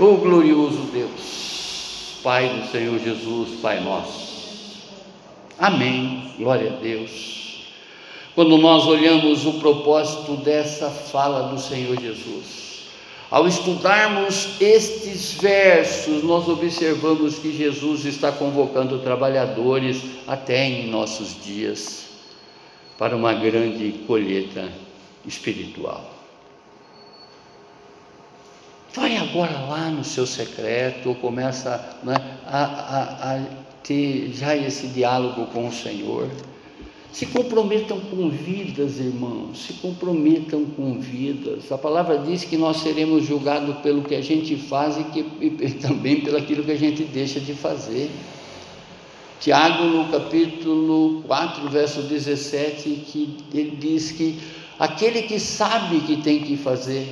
O 0.00 0.16
glorioso 0.16 0.84
Deus, 0.90 2.20
Pai 2.22 2.48
do 2.48 2.66
Senhor 2.68 2.98
Jesus, 2.98 3.60
Pai 3.60 3.80
nosso. 3.80 4.88
Amém. 5.58 6.32
Glória 6.38 6.72
a 6.72 6.76
Deus. 6.76 7.66
Quando 8.34 8.56
nós 8.56 8.86
olhamos 8.86 9.44
o 9.44 9.60
propósito 9.60 10.36
dessa 10.36 10.88
fala 10.88 11.50
do 11.50 11.60
Senhor 11.60 12.00
Jesus, 12.00 12.67
ao 13.30 13.46
estudarmos 13.46 14.60
estes 14.60 15.34
versos, 15.34 16.22
nós 16.22 16.48
observamos 16.48 17.38
que 17.38 17.52
Jesus 17.52 18.06
está 18.06 18.32
convocando 18.32 19.00
trabalhadores 19.00 20.02
até 20.26 20.64
em 20.64 20.88
nossos 20.88 21.42
dias 21.44 22.06
para 22.96 23.14
uma 23.14 23.34
grande 23.34 23.92
colheita 24.06 24.68
espiritual. 25.26 26.18
Vai 28.94 29.16
agora 29.16 29.60
lá 29.60 29.90
no 29.90 30.02
seu 30.02 30.26
secreto, 30.26 31.14
começa 31.16 31.98
né, 32.02 32.14
a, 32.46 32.64
a, 32.64 33.34
a 33.34 33.44
ter 33.82 34.32
já 34.32 34.56
esse 34.56 34.88
diálogo 34.88 35.46
com 35.46 35.68
o 35.68 35.72
Senhor. 35.72 36.28
Se 37.12 37.26
comprometam 37.26 37.98
com 38.00 38.28
vidas, 38.28 38.98
irmãos, 38.98 39.66
se 39.66 39.72
comprometam 39.74 40.64
com 40.64 41.00
vidas. 41.00 41.72
A 41.72 41.78
palavra 41.78 42.18
diz 42.18 42.44
que 42.44 42.56
nós 42.56 42.78
seremos 42.78 43.24
julgados 43.24 43.78
pelo 43.78 44.02
que 44.02 44.14
a 44.14 44.20
gente 44.20 44.56
faz 44.56 44.98
e, 44.98 45.04
que, 45.04 45.20
e 45.40 45.70
também 45.80 46.20
pelo 46.20 46.36
aquilo 46.36 46.62
que 46.62 46.72
a 46.72 46.78
gente 46.78 47.04
deixa 47.04 47.40
de 47.40 47.54
fazer. 47.54 48.10
Tiago, 49.40 49.84
no 49.84 50.08
capítulo 50.10 51.22
4, 51.26 51.68
verso 51.70 52.02
17, 52.02 52.90
que 53.06 53.36
ele 53.54 53.76
diz 53.76 54.12
que 54.12 54.38
aquele 54.78 55.22
que 55.22 55.40
sabe 55.40 56.00
que 56.00 56.16
tem 56.16 56.40
que 56.40 56.56
fazer, 56.56 57.08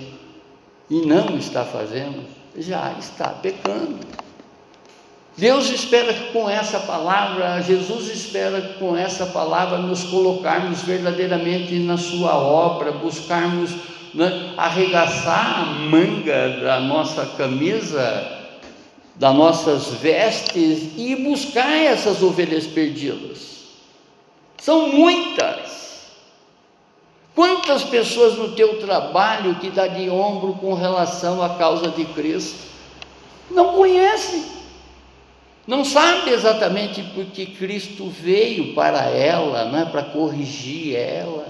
e 0.88 1.04
não 1.04 1.36
está 1.36 1.64
fazendo, 1.64 2.22
já 2.56 2.96
está 2.98 3.30
pecando. 3.30 3.98
Deus 5.36 5.68
espera 5.68 6.14
que 6.14 6.32
com 6.32 6.48
essa 6.48 6.80
palavra, 6.80 7.60
Jesus 7.60 8.08
espera 8.08 8.58
que 8.60 8.78
com 8.78 8.96
essa 8.96 9.26
palavra 9.26 9.76
nos 9.78 10.04
colocarmos 10.04 10.80
verdadeiramente 10.82 11.74
na 11.80 11.98
Sua 11.98 12.34
obra, 12.36 12.92
buscarmos 12.92 13.70
né, 14.14 14.54
arregaçar 14.56 15.60
a 15.60 15.64
manga 15.64 16.60
da 16.62 16.80
nossa 16.80 17.26
camisa, 17.36 18.32
das 19.14 19.34
nossas 19.34 19.88
vestes 20.00 20.92
e 20.96 21.14
buscar 21.16 21.70
essas 21.70 22.22
ovelhas 22.22 22.66
perdidas. 22.66 23.56
São 24.56 24.88
muitas. 24.88 26.06
Quantas 27.34 27.84
pessoas 27.84 28.38
no 28.38 28.52
teu 28.52 28.80
trabalho 28.80 29.56
que 29.56 29.68
dá 29.68 29.86
de 29.86 30.08
ombro 30.08 30.54
com 30.54 30.72
relação 30.72 31.42
à 31.42 31.50
causa 31.50 31.90
de 31.90 32.06
Cristo? 32.06 32.56
Não 33.50 33.74
conhece, 33.74 34.55
não 35.66 35.84
sabe 35.84 36.30
exatamente 36.30 37.02
porque 37.14 37.44
Cristo 37.46 38.08
veio 38.08 38.72
para 38.72 39.04
ela, 39.10 39.64
não 39.64 39.80
é 39.80 39.84
para 39.84 40.02
corrigir 40.02 40.94
ela, 40.94 41.46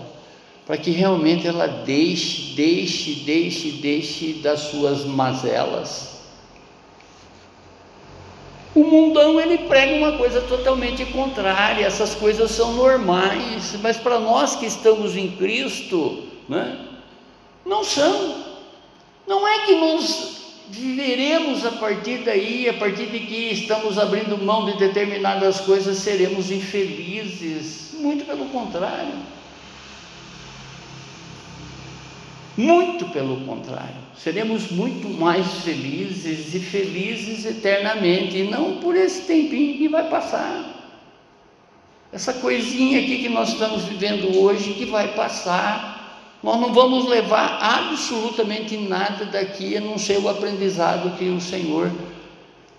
para 0.65 0.79
que 0.79 0.91
realmente 0.91 1.47
ela 1.47 1.67
deixe, 1.67 2.55
deixe, 2.55 3.15
deixe, 3.27 3.73
deixe 3.73 4.33
das 4.35 4.61
suas 4.61 5.05
mazelas. 5.05 6.17
O 8.75 8.85
mundão 8.85 9.41
ele 9.41 9.59
prega 9.59 9.95
uma 9.95 10.19
coisa 10.19 10.41
totalmente 10.43 11.05
contrária, 11.07 11.85
essas 11.85 12.15
coisas 12.15 12.51
são 12.51 12.75
normais, 12.75 13.75
mas 13.83 13.97
para 13.97 14.19
nós 14.19 14.57
que 14.57 14.67
estamos 14.67 15.17
em 15.17 15.31
Cristo, 15.33 16.25
né, 16.49 16.79
não 17.65 17.85
são. 17.85 18.45
Não 19.27 19.47
é 19.47 19.67
que 19.67 19.75
nós 19.77 20.46
viveremos 20.71 21.65
a 21.65 21.73
partir 21.73 22.19
daí, 22.19 22.69
a 22.69 22.75
partir 22.75 23.07
de 23.07 23.21
que 23.21 23.53
estamos 23.53 23.99
abrindo 23.99 24.37
mão 24.39 24.67
de 24.67 24.79
determinadas 24.79 25.61
coisas, 25.61 25.99
seremos 25.99 26.51
infelizes. 26.51 27.95
Muito 27.95 28.25
pelo 28.25 28.47
contrário. 28.47 29.15
Muito 32.57 33.05
pelo 33.11 33.45
contrário, 33.45 33.97
seremos 34.17 34.71
muito 34.71 35.11
mais 35.11 35.47
felizes 35.63 36.55
e 36.55 36.59
felizes 36.59 37.45
eternamente, 37.45 38.39
e 38.39 38.45
não 38.45 38.79
por 38.79 38.97
esse 38.97 39.23
tempinho 39.23 39.77
que 39.77 39.89
vai 39.89 40.09
passar. 40.09 40.73
Essa 42.11 42.33
coisinha 42.33 43.01
aqui 43.01 43.19
que 43.19 43.29
nós 43.29 43.51
estamos 43.51 43.85
vivendo 43.85 44.41
hoje 44.41 44.73
que 44.73 44.87
vai 44.87 45.09
passar, 45.09 45.96
nós 46.43 46.61
não 46.61 46.73
vamos 46.73 47.09
levar 47.09 47.59
absolutamente 47.61 48.77
nada 48.77 49.25
daqui 49.25 49.77
a 49.77 49.81
não 49.81 49.99
ser 49.99 50.19
o 50.19 50.29
aprendizado 50.29 51.17
que 51.17 51.25
o 51.25 51.41
Senhor 51.41 51.91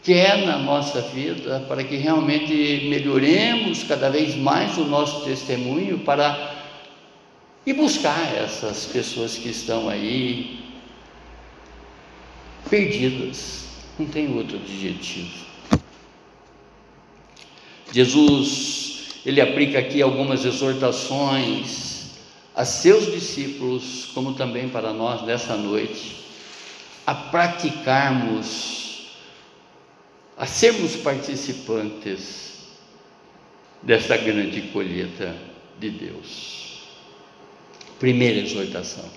quer 0.04 0.46
na 0.46 0.58
nossa 0.58 1.02
vida, 1.02 1.65
para 1.67 1.84
que 1.84 1.98
realmente 1.98 2.88
melhoremos 2.89 3.84
cada 3.84 4.10
vez 4.10 4.36
mais 4.36 4.78
o 4.78 4.86
nosso 4.86 5.26
testemunho 5.26 6.00
para 6.00 6.56
e 7.65 7.74
buscar 7.74 8.34
essas 8.38 8.86
pessoas 8.86 9.36
que 9.36 9.50
estão 9.50 9.89
aí 9.89 10.62
perdidas, 12.70 13.67
não 14.00 14.06
tem 14.06 14.34
outro 14.34 14.56
adjetivo. 14.56 15.46
Jesus, 17.91 19.22
ele 19.26 19.41
aplica 19.41 19.80
aqui 19.80 20.02
algumas 20.02 20.46
exortações 20.46 21.87
a 22.58 22.65
seus 22.65 23.12
discípulos, 23.12 24.10
como 24.15 24.34
também 24.34 24.67
para 24.67 24.91
nós 24.91 25.22
nessa 25.22 25.56
noite, 25.56 26.26
a 27.06 27.13
praticarmos, 27.13 29.12
a 30.36 30.48
sermos 30.48 30.96
participantes 30.96 32.65
dessa 33.84 34.17
grande 34.17 34.63
colheita 34.74 35.36
de 35.80 35.91
Deus. 35.91 36.82
Primeira 38.00 38.39
exortação. 38.39 39.08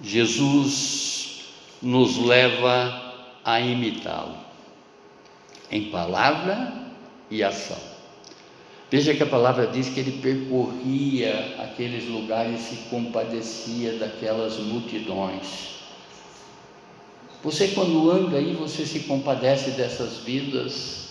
Jesus 0.00 1.42
nos 1.82 2.16
leva 2.16 3.14
a 3.44 3.60
imitá-lo 3.60 4.38
em 5.70 5.90
palavra 5.90 6.72
e 7.30 7.44
ação. 7.44 7.89
Veja 8.90 9.14
que 9.14 9.22
a 9.22 9.26
palavra 9.26 9.68
diz 9.68 9.88
que 9.88 10.00
ele 10.00 10.20
percorria 10.20 11.54
aqueles 11.60 12.08
lugares 12.08 12.60
e 12.60 12.64
se 12.70 12.76
compadecia 12.88 13.92
daquelas 13.92 14.56
multidões. 14.58 15.78
Você, 17.42 17.68
quando 17.68 18.10
anda 18.10 18.36
aí, 18.36 18.52
você 18.52 18.84
se 18.84 19.00
compadece 19.00 19.70
dessas 19.70 20.18
vidas. 20.18 21.10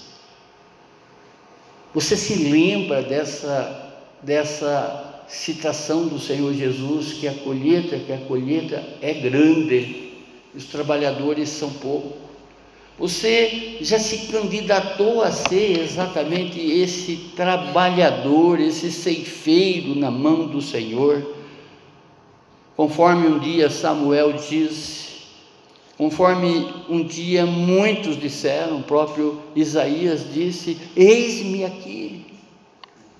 Você 1.93 2.17
se 2.17 2.35
lembra 2.49 3.01
dessa, 3.01 3.95
dessa 4.21 5.23
citação 5.29 6.07
do 6.07 6.19
Senhor 6.19 6.53
Jesus 6.53 7.13
que 7.13 7.27
a 7.27 7.33
colheita, 7.33 7.97
que 7.97 8.11
a 8.11 8.17
colheita 8.17 8.83
é 9.01 9.13
grande, 9.13 10.13
os 10.53 10.65
trabalhadores 10.65 11.47
são 11.47 11.71
poucos. 11.71 12.28
Você 12.99 13.77
já 13.79 13.97
se 13.97 14.27
candidatou 14.27 15.23
a 15.23 15.31
ser 15.31 15.79
exatamente 15.79 16.59
esse 16.59 17.15
trabalhador, 17.33 18.59
esse 18.59 18.91
ceifeiro 18.91 19.95
na 19.95 20.11
mão 20.11 20.47
do 20.47 20.61
Senhor? 20.61 21.35
Conforme 22.75 23.27
um 23.27 23.39
dia 23.39 23.69
Samuel 23.69 24.33
disse, 24.33 25.21
conforme 25.97 26.67
um 26.89 27.01
dia 27.01 27.45
muitos 27.45 28.19
disseram, 28.19 28.79
o 28.79 28.83
próprio 28.83 29.41
Isaías 29.55 30.33
disse: 30.33 30.77
Eis-me 30.93 31.63
aqui. 31.63 32.25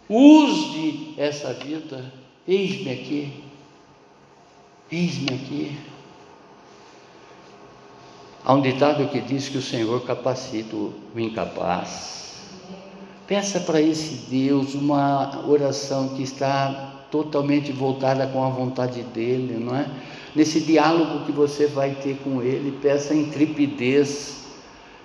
Use 0.09 1.13
essa 1.17 1.53
vida. 1.53 2.11
Eis-me 2.45 2.91
aqui. 2.91 3.33
Eis-me 4.91 5.35
aqui. 5.35 5.77
Há 8.43 8.54
um 8.54 8.62
ditado 8.62 9.08
que 9.10 9.19
diz 9.19 9.49
que 9.49 9.58
o 9.58 9.62
Senhor 9.62 10.02
capacita 10.06 10.75
o 10.75 10.93
incapaz. 11.15 12.34
Peça 13.28 13.60
para 13.60 13.82
esse 13.82 14.30
Deus 14.30 14.73
uma 14.73 15.45
oração 15.47 16.10
que 16.10 16.23
está 16.23 17.06
totalmente 17.12 17.71
voltada 17.71 18.25
com 18.28 18.43
a 18.43 18.49
vontade 18.49 19.04
dele, 19.04 19.58
não 19.60 19.75
é? 19.75 19.88
Nesse 20.36 20.62
diálogo 20.62 21.25
que 21.25 21.32
você 21.32 21.67
vai 21.67 21.95
ter 21.95 22.17
com 22.23 22.41
ele, 22.41 22.71
peça 22.82 23.13
intrepidez 23.13 24.38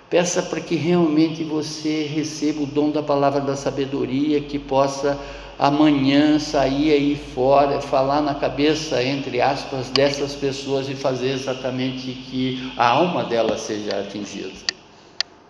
Peça 0.09 0.43
para 0.43 0.61
que 0.61 0.75
realmente 0.75 1.43
você 1.43 2.03
receba 2.03 2.61
o 2.61 2.65
dom 2.65 2.91
da 2.91 3.01
palavra 3.01 3.41
da 3.41 3.55
sabedoria, 3.55 4.39
que 4.39 4.59
possa 4.59 5.19
amanhã 5.57 6.37
sair 6.37 6.91
aí 6.91 7.15
fora, 7.33 7.81
falar 7.81 8.21
na 8.21 8.35
cabeça, 8.35 9.01
entre 9.01 9.41
aspas, 9.41 9.89
dessas 9.89 10.35
pessoas 10.35 10.87
e 10.89 10.95
fazer 10.95 11.31
exatamente 11.31 12.11
que 12.11 12.71
a 12.77 12.87
alma 12.89 13.23
delas 13.23 13.61
seja 13.61 13.99
atingida. 13.99 14.51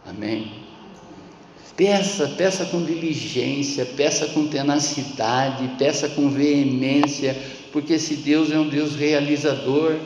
Amém? 0.05 0.51
Peça, 1.75 2.29
peça 2.37 2.65
com 2.65 2.81
diligência, 2.81 3.85
peça 3.85 4.27
com 4.27 4.47
tenacidade, 4.47 5.67
peça 5.77 6.07
com 6.07 6.29
veemência, 6.29 7.35
porque 7.73 7.93
esse 7.93 8.15
Deus 8.15 8.51
é 8.51 8.57
um 8.57 8.69
Deus 8.69 8.95
realizador 8.95 9.97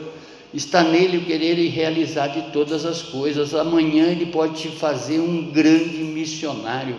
está 0.52 0.82
nele 0.82 1.18
o 1.18 1.24
querer 1.24 1.58
e 1.58 1.68
realizar 1.68 2.28
de 2.28 2.50
todas 2.52 2.84
as 2.84 3.02
coisas. 3.02 3.54
Amanhã 3.54 4.06
ele 4.06 4.26
pode 4.26 4.62
te 4.62 4.68
fazer 4.68 5.20
um 5.20 5.50
grande 5.50 6.02
missionário. 6.04 6.96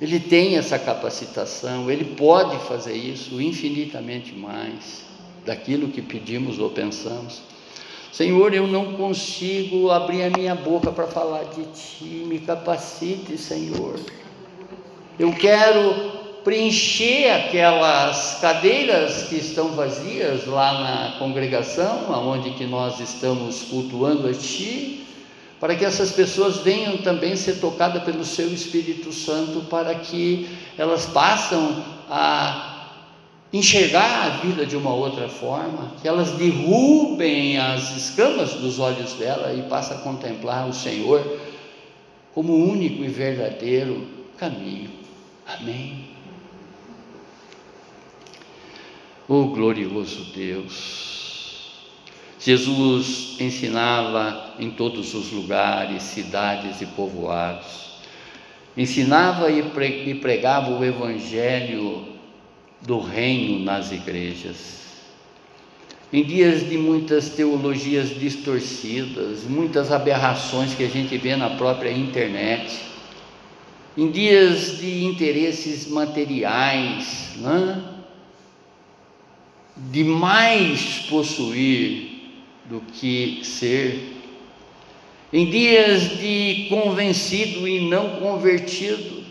Ele 0.00 0.20
tem 0.20 0.56
essa 0.56 0.78
capacitação, 0.78 1.90
ele 1.90 2.04
pode 2.04 2.56
fazer 2.66 2.94
isso 2.94 3.40
infinitamente 3.42 4.32
mais 4.32 5.04
daquilo 5.44 5.88
que 5.88 6.00
pedimos 6.00 6.58
ou 6.58 6.70
pensamos. 6.70 7.42
Senhor, 8.12 8.54
eu 8.54 8.66
não 8.66 8.94
consigo 8.94 9.90
abrir 9.90 10.22
a 10.24 10.30
minha 10.30 10.54
boca 10.54 10.90
para 10.90 11.06
falar 11.06 11.44
de 11.44 11.62
Ti, 11.64 12.04
me 12.04 12.38
capacite, 12.38 13.36
Senhor. 13.36 13.98
Eu 15.18 15.32
quero 15.32 16.17
preencher 16.48 17.28
aquelas 17.30 18.38
cadeiras 18.40 19.24
que 19.24 19.34
estão 19.34 19.72
vazias 19.72 20.46
lá 20.46 20.80
na 20.80 21.18
congregação, 21.18 22.06
aonde 22.08 22.52
que 22.52 22.64
nós 22.64 23.00
estamos 23.00 23.64
cultuando 23.64 24.26
a 24.26 24.32
Ti, 24.32 25.04
para 25.60 25.74
que 25.74 25.84
essas 25.84 26.10
pessoas 26.12 26.56
venham 26.56 26.96
também 26.96 27.36
ser 27.36 27.60
tocadas 27.60 28.02
pelo 28.02 28.24
Seu 28.24 28.48
Espírito 28.48 29.12
Santo, 29.12 29.66
para 29.68 29.94
que 29.96 30.48
elas 30.78 31.04
passem 31.04 31.84
a 32.08 32.94
enxergar 33.52 34.24
a 34.24 34.28
vida 34.38 34.64
de 34.64 34.74
uma 34.74 34.94
outra 34.94 35.28
forma, 35.28 35.92
que 36.00 36.08
elas 36.08 36.30
derrubem 36.30 37.58
as 37.58 37.94
escamas 37.94 38.54
dos 38.54 38.78
olhos 38.78 39.12
dela 39.12 39.52
e 39.52 39.68
passem 39.68 39.98
a 39.98 40.00
contemplar 40.00 40.66
o 40.66 40.72
Senhor 40.72 41.40
como 42.34 42.54
o 42.54 42.70
único 42.70 43.04
e 43.04 43.08
verdadeiro 43.08 44.06
caminho. 44.38 44.88
Amém. 45.46 46.07
Oh 49.30 49.48
glorioso 49.48 50.32
Deus! 50.34 51.68
Jesus 52.40 53.36
ensinava 53.38 54.54
em 54.58 54.70
todos 54.70 55.12
os 55.12 55.30
lugares, 55.30 56.02
cidades 56.02 56.80
e 56.80 56.86
povoados. 56.86 57.98
Ensinava 58.74 59.50
e 59.50 60.14
pregava 60.14 60.70
o 60.70 60.82
Evangelho 60.82 62.06
do 62.80 63.00
Reino 63.00 63.58
nas 63.58 63.92
igrejas. 63.92 64.78
Em 66.10 66.24
dias 66.24 66.66
de 66.66 66.78
muitas 66.78 67.28
teologias 67.28 68.18
distorcidas, 68.18 69.44
muitas 69.44 69.92
aberrações 69.92 70.72
que 70.72 70.84
a 70.84 70.88
gente 70.88 71.18
vê 71.18 71.36
na 71.36 71.50
própria 71.50 71.92
internet, 71.92 72.80
em 73.94 74.10
dias 74.10 74.78
de 74.78 75.04
interesses 75.04 75.86
materiais, 75.86 77.34
não 77.36 77.56
é? 77.94 77.97
De 79.78 80.02
mais 80.02 81.06
possuir 81.08 82.08
do 82.64 82.80
que 82.80 83.40
ser, 83.44 84.16
em 85.32 85.48
dias 85.48 86.18
de 86.18 86.66
convencido 86.68 87.68
e 87.68 87.88
não 87.88 88.16
convertido, 88.16 89.24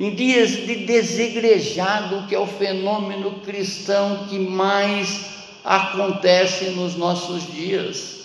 em 0.00 0.14
dias 0.14 0.50
de 0.50 0.76
desegrejado, 0.86 2.26
que 2.26 2.34
é 2.34 2.38
o 2.38 2.46
fenômeno 2.46 3.40
cristão 3.40 4.26
que 4.28 4.38
mais 4.38 5.26
acontece 5.64 6.70
nos 6.70 6.96
nossos 6.96 7.52
dias. 7.52 8.22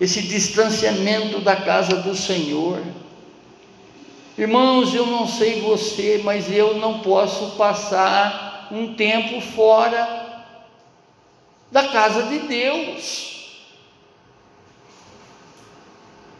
Esse 0.00 0.22
distanciamento 0.22 1.40
da 1.40 1.56
casa 1.56 1.96
do 1.96 2.14
Senhor. 2.14 2.80
Irmãos, 4.36 4.94
eu 4.94 5.06
não 5.06 5.26
sei 5.26 5.60
você, 5.60 6.20
mas 6.24 6.52
eu 6.52 6.76
não 6.76 7.00
posso 7.00 7.56
passar 7.56 8.68
um 8.72 8.94
tempo 8.94 9.40
fora 9.40 10.21
da 11.72 11.88
casa 11.88 12.24
de 12.24 12.40
Deus. 12.40 13.32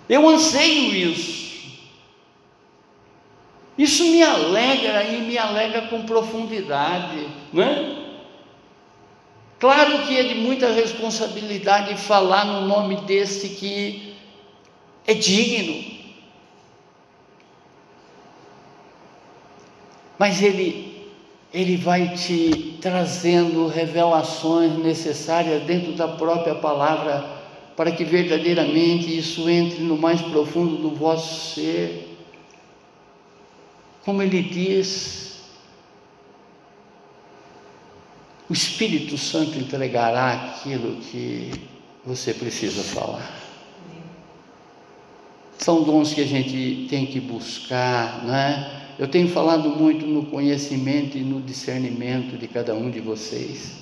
Eu 0.08 0.28
anseio 0.28 0.94
isso. 0.94 1.42
Isso 3.78 4.04
me 4.04 4.22
alegra 4.22 5.04
e 5.04 5.22
me 5.22 5.38
alegra 5.38 5.88
com 5.88 6.02
profundidade, 6.02 7.26
não 7.50 7.62
é? 7.62 8.02
Claro 9.58 10.06
que 10.06 10.16
é 10.16 10.24
de 10.24 10.34
muita 10.34 10.70
responsabilidade 10.70 11.96
falar 11.96 12.44
no 12.44 12.66
nome 12.66 12.96
desse 13.02 13.50
que 13.50 14.14
é 15.06 15.14
digno. 15.14 15.92
Mas 20.18 20.42
ele 20.42 20.92
ele 21.54 21.76
vai 21.76 22.14
te 22.14 22.71
trazendo 22.82 23.68
revelações 23.68 24.76
necessárias 24.76 25.62
dentro 25.62 25.92
da 25.92 26.08
própria 26.08 26.56
palavra 26.56 27.24
para 27.76 27.92
que 27.92 28.04
verdadeiramente 28.04 29.16
isso 29.16 29.48
entre 29.48 29.82
no 29.84 29.96
mais 29.96 30.20
profundo 30.20 30.76
do 30.76 30.90
vosso 30.90 31.54
ser. 31.54 32.18
Como 34.04 34.20
ele 34.20 34.42
diz, 34.42 35.40
o 38.50 38.52
Espírito 38.52 39.16
Santo 39.16 39.56
entregará 39.56 40.32
aquilo 40.32 40.96
que 40.96 41.52
você 42.04 42.34
precisa 42.34 42.82
falar. 42.82 43.32
São 45.56 45.84
dons 45.84 46.12
que 46.12 46.20
a 46.20 46.26
gente 46.26 46.88
tem 46.90 47.06
que 47.06 47.20
buscar, 47.20 48.24
não 48.24 48.34
é? 48.34 48.81
Eu 49.02 49.08
tenho 49.08 49.26
falado 49.26 49.68
muito 49.68 50.06
no 50.06 50.26
conhecimento 50.26 51.18
e 51.18 51.22
no 51.22 51.40
discernimento 51.40 52.38
de 52.38 52.46
cada 52.46 52.72
um 52.72 52.88
de 52.88 53.00
vocês, 53.00 53.72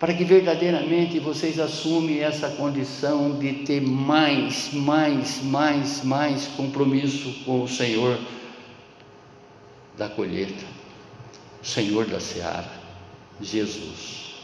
para 0.00 0.12
que 0.12 0.24
verdadeiramente 0.24 1.20
vocês 1.20 1.60
assumem 1.60 2.24
essa 2.24 2.48
condição 2.48 3.38
de 3.38 3.52
ter 3.64 3.80
mais, 3.80 4.72
mais, 4.72 5.40
mais, 5.44 6.02
mais 6.02 6.48
compromisso 6.56 7.32
com 7.44 7.62
o 7.62 7.68
Senhor 7.68 8.18
da 9.96 10.08
colheita, 10.08 10.64
o 11.62 11.64
Senhor 11.64 12.06
da 12.06 12.18
seara, 12.18 12.72
Jesus. 13.40 14.34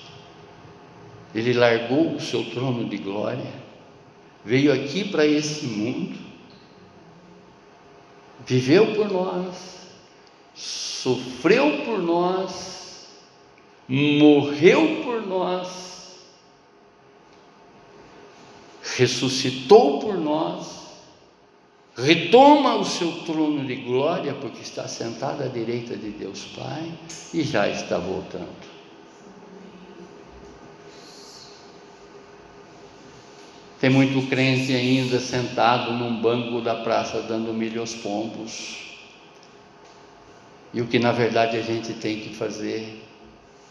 Ele 1.34 1.54
largou 1.54 2.14
o 2.14 2.20
seu 2.20 2.44
trono 2.50 2.88
de 2.88 2.98
glória, 2.98 3.52
veio 4.44 4.72
aqui 4.72 5.08
para 5.08 5.26
esse 5.26 5.66
mundo, 5.66 6.16
viveu 8.46 8.94
por 8.94 9.10
nós, 9.10 9.77
sofreu 10.58 11.84
por 11.84 12.02
nós, 12.02 13.06
morreu 13.88 15.04
por 15.04 15.24
nós, 15.24 16.18
ressuscitou 18.82 20.00
por 20.00 20.18
nós, 20.18 20.66
retoma 21.96 22.74
o 22.74 22.84
seu 22.84 23.12
trono 23.24 23.64
de 23.64 23.76
glória, 23.76 24.34
porque 24.34 24.60
está 24.60 24.88
sentado 24.88 25.44
à 25.44 25.46
direita 25.46 25.96
de 25.96 26.10
Deus 26.10 26.44
Pai 26.56 26.92
e 27.32 27.42
já 27.44 27.68
está 27.68 27.96
voltando. 27.96 28.78
Tem 33.80 33.90
muito 33.90 34.28
crente 34.28 34.74
ainda 34.74 35.20
sentado 35.20 35.92
num 35.92 36.20
banco 36.20 36.60
da 36.60 36.74
praça 36.74 37.22
dando 37.22 37.54
milho 37.54 37.80
aos 37.80 37.94
pombos. 37.94 38.87
E 40.72 40.80
o 40.80 40.86
que 40.86 40.98
na 40.98 41.12
verdade 41.12 41.56
a 41.56 41.62
gente 41.62 41.92
tem 41.94 42.20
que 42.20 42.34
fazer 42.34 43.02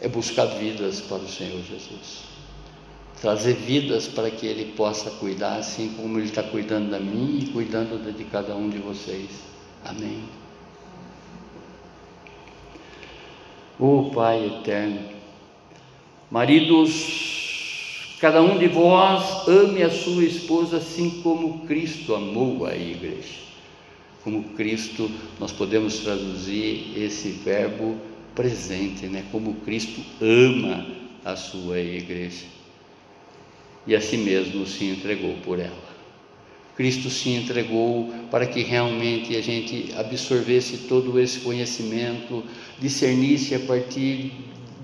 é 0.00 0.08
buscar 0.08 0.46
vidas 0.46 1.00
para 1.00 1.18
o 1.18 1.28
Senhor 1.28 1.62
Jesus 1.62 2.38
trazer 3.20 3.54
vidas 3.54 4.06
para 4.06 4.30
que 4.30 4.46
Ele 4.46 4.72
possa 4.76 5.10
cuidar, 5.10 5.56
assim 5.56 5.92
como 5.96 6.18
Ele 6.18 6.26
está 6.26 6.42
cuidando 6.42 6.90
da 6.90 7.00
mim 7.00 7.40
e 7.42 7.46
cuidando 7.46 8.12
de 8.12 8.24
cada 8.24 8.54
um 8.54 8.68
de 8.68 8.78
vocês. 8.78 9.28
Amém. 9.84 10.22
Oh 13.78 14.10
Pai 14.12 14.44
eterno, 14.46 15.00
maridos, 16.30 18.16
cada 18.20 18.42
um 18.42 18.58
de 18.58 18.66
vós 18.66 19.46
ame 19.46 19.82
a 19.84 19.90
sua 19.90 20.24
esposa 20.24 20.78
assim 20.78 21.22
como 21.22 21.66
Cristo 21.66 22.14
amou 22.14 22.66
a 22.66 22.74
igreja. 22.74 23.47
Como 24.28 24.42
Cristo, 24.50 25.10
nós 25.40 25.52
podemos 25.52 26.00
traduzir 26.00 26.92
esse 26.94 27.30
verbo 27.30 27.96
presente, 28.34 29.06
né? 29.06 29.24
Como 29.32 29.54
Cristo 29.64 30.02
ama 30.20 30.86
a 31.24 31.34
sua 31.34 31.80
igreja 31.80 32.44
e 33.86 33.96
a 33.96 34.00
si 34.02 34.18
mesmo 34.18 34.66
se 34.66 34.84
entregou 34.84 35.32
por 35.42 35.58
ela. 35.58 35.88
Cristo 36.76 37.08
se 37.08 37.30
entregou 37.30 38.12
para 38.30 38.44
que 38.44 38.62
realmente 38.62 39.34
a 39.34 39.40
gente 39.40 39.94
absorvesse 39.96 40.76
todo 40.88 41.18
esse 41.18 41.40
conhecimento, 41.40 42.44
discernisse 42.78 43.54
a 43.54 43.60
partir 43.60 44.30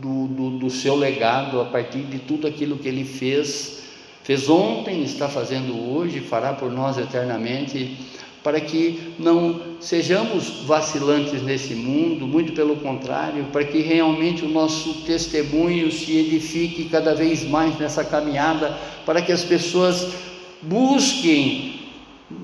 do, 0.00 0.26
do, 0.26 0.58
do, 0.58 0.70
seu 0.70 0.96
legado, 0.96 1.60
a 1.60 1.66
partir 1.66 2.04
de 2.04 2.18
tudo 2.18 2.46
aquilo 2.46 2.78
que 2.78 2.88
ele 2.88 3.04
fez, 3.04 3.82
fez 4.22 4.48
ontem, 4.48 5.02
está 5.02 5.28
fazendo 5.28 5.78
hoje, 5.92 6.20
fará 6.20 6.54
por 6.54 6.72
nós 6.72 6.96
eternamente, 6.96 7.94
para 8.44 8.60
que 8.60 9.14
não 9.18 9.58
sejamos 9.80 10.64
vacilantes 10.66 11.42
nesse 11.42 11.74
mundo, 11.74 12.26
muito 12.26 12.52
pelo 12.52 12.76
contrário, 12.76 13.46
para 13.46 13.64
que 13.64 13.80
realmente 13.80 14.44
o 14.44 14.48
nosso 14.50 15.02
testemunho 15.06 15.90
se 15.90 16.14
edifique 16.18 16.90
cada 16.90 17.14
vez 17.14 17.42
mais 17.42 17.78
nessa 17.78 18.04
caminhada, 18.04 18.78
para 19.06 19.22
que 19.22 19.32
as 19.32 19.42
pessoas 19.42 20.12
busquem 20.60 21.88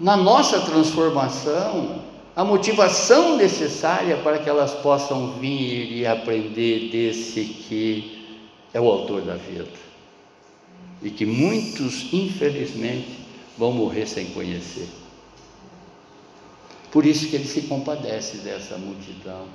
na 0.01 0.17
nossa 0.17 0.61
transformação 0.61 2.01
a 2.35 2.45
motivação 2.45 3.37
necessária 3.37 4.17
para 4.17 4.39
que 4.39 4.49
elas 4.49 4.73
possam 4.73 5.33
vir 5.33 5.93
e 5.93 6.07
aprender 6.07 6.89
desse 6.91 7.45
que 7.45 8.25
é 8.73 8.81
o 8.81 8.91
autor 8.91 9.21
da 9.21 9.35
vida. 9.35 9.69
E 11.03 11.11
que 11.11 11.27
muitos, 11.27 12.11
infelizmente, 12.11 13.19
vão 13.59 13.73
morrer 13.73 14.07
sem 14.07 14.27
conhecer. 14.27 15.00
Por 16.91 17.07
isso 17.07 17.29
que 17.29 17.37
ele 17.37 17.47
se 17.47 17.63
compadece 17.63 18.39
dessa 18.39 18.77
multidão. 18.77 19.47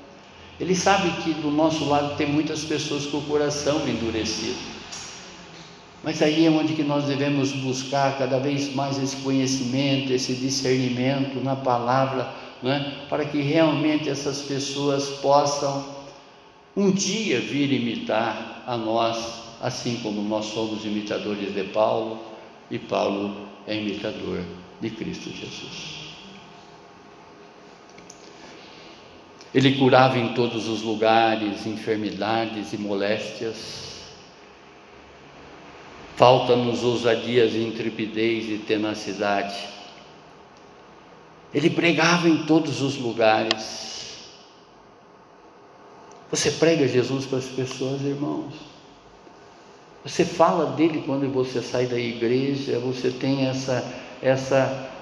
Ele 0.59 0.75
sabe 0.75 1.09
que 1.21 1.33
do 1.33 1.51
nosso 1.51 1.85
lado 1.85 2.15
tem 2.15 2.27
muitas 2.27 2.63
pessoas 2.63 3.05
com 3.07 3.17
o 3.17 3.23
coração 3.23 3.87
endurecido. 3.87 4.75
Mas 6.01 6.21
aí 6.21 6.45
é 6.45 6.49
onde 6.49 6.73
que 6.73 6.83
nós 6.83 7.05
devemos 7.05 7.51
buscar 7.51 8.17
cada 8.17 8.39
vez 8.39 8.73
mais 8.73 9.01
esse 9.01 9.17
conhecimento, 9.17 10.13
esse 10.13 10.33
discernimento 10.35 11.43
na 11.43 11.55
palavra, 11.55 12.31
é? 12.63 13.07
para 13.09 13.25
que 13.25 13.41
realmente 13.41 14.07
essas 14.07 14.43
pessoas 14.43 15.09
possam 15.19 15.83
um 16.77 16.91
dia 16.91 17.39
vir 17.41 17.71
imitar 17.73 18.63
a 18.67 18.77
nós, 18.77 19.17
assim 19.61 19.97
como 20.03 20.21
nós 20.21 20.45
somos 20.45 20.85
imitadores 20.85 21.53
de 21.53 21.63
Paulo 21.65 22.19
e 22.69 22.77
Paulo 22.77 23.47
é 23.67 23.75
imitador 23.75 24.43
de 24.81 24.89
Cristo 24.91 25.29
Jesus. 25.31 26.04
Ele 29.55 29.77
curava 29.77 30.19
em 30.19 30.33
todos 30.33 30.67
os 30.67 30.81
lugares 30.81 31.65
enfermidades 31.65 32.73
e 32.73 32.77
moléstias. 32.77 34.01
Falta-nos 36.17 36.83
ousadias, 36.83 37.55
intrepidez 37.55 38.49
e 38.49 38.57
tenacidade. 38.57 39.55
Ele 41.53 41.69
pregava 41.69 42.27
em 42.27 42.45
todos 42.45 42.81
os 42.81 42.97
lugares. 42.97 44.25
Você 46.29 46.51
prega 46.51 46.85
Jesus 46.85 47.25
para 47.25 47.37
as 47.37 47.45
pessoas, 47.45 48.01
irmãos. 48.01 48.53
Você 50.03 50.25
fala 50.25 50.71
dele 50.71 51.01
quando 51.05 51.31
você 51.31 51.61
sai 51.61 51.85
da 51.85 51.97
igreja, 51.97 52.77
você 52.79 53.09
tem 53.09 53.47
essa 53.47 53.89
essa 54.21 54.94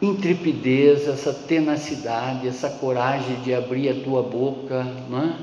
intrepidez, 0.00 1.08
essa 1.08 1.32
tenacidade, 1.32 2.46
essa 2.46 2.68
coragem 2.68 3.40
de 3.40 3.54
abrir 3.54 3.88
a 3.88 4.04
tua 4.04 4.22
boca, 4.22 4.86
não 5.08 5.22
é? 5.22 5.36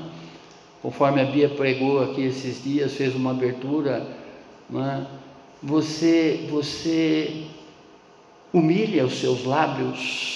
Conforme 0.82 1.20
a 1.20 1.24
Bia 1.24 1.48
pregou 1.48 2.02
aqui 2.02 2.22
esses 2.22 2.62
dias, 2.62 2.94
fez 2.94 3.14
uma 3.14 3.30
abertura, 3.30 4.06
não 4.68 4.84
é? 4.84 5.06
Você, 5.62 6.46
você 6.50 7.44
humilha 8.52 9.04
os 9.04 9.18
seus 9.18 9.44
lábios 9.44 10.34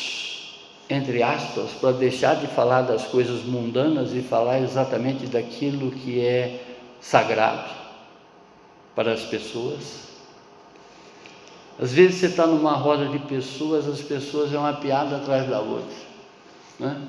entre 0.91 1.23
aspas, 1.23 1.73
para 1.73 1.93
deixar 1.93 2.37
de 2.37 2.47
falar 2.47 2.83
das 2.83 3.05
coisas 3.05 3.45
mundanas 3.45 4.15
e 4.15 4.23
falar 4.23 4.61
exatamente 4.61 5.27
daquilo 5.27 5.91
que 5.91 6.21
é 6.21 6.63
sagrado 7.01 7.71
para 8.95 9.13
as 9.13 9.23
pessoas. 9.25 10.08
Às 11.81 11.93
vezes 11.93 12.17
você 12.17 12.27
está 12.27 12.47
numa 12.47 12.73
roda 12.73 13.07
de 13.07 13.21
pessoas, 13.21 13.87
as 13.87 14.01
pessoas 14.01 14.53
é 14.53 14.59
uma 14.59 14.73
piada 14.75 15.17
atrás 15.17 15.49
da 15.49 15.61
outra. 15.61 15.97
Né? 16.79 17.01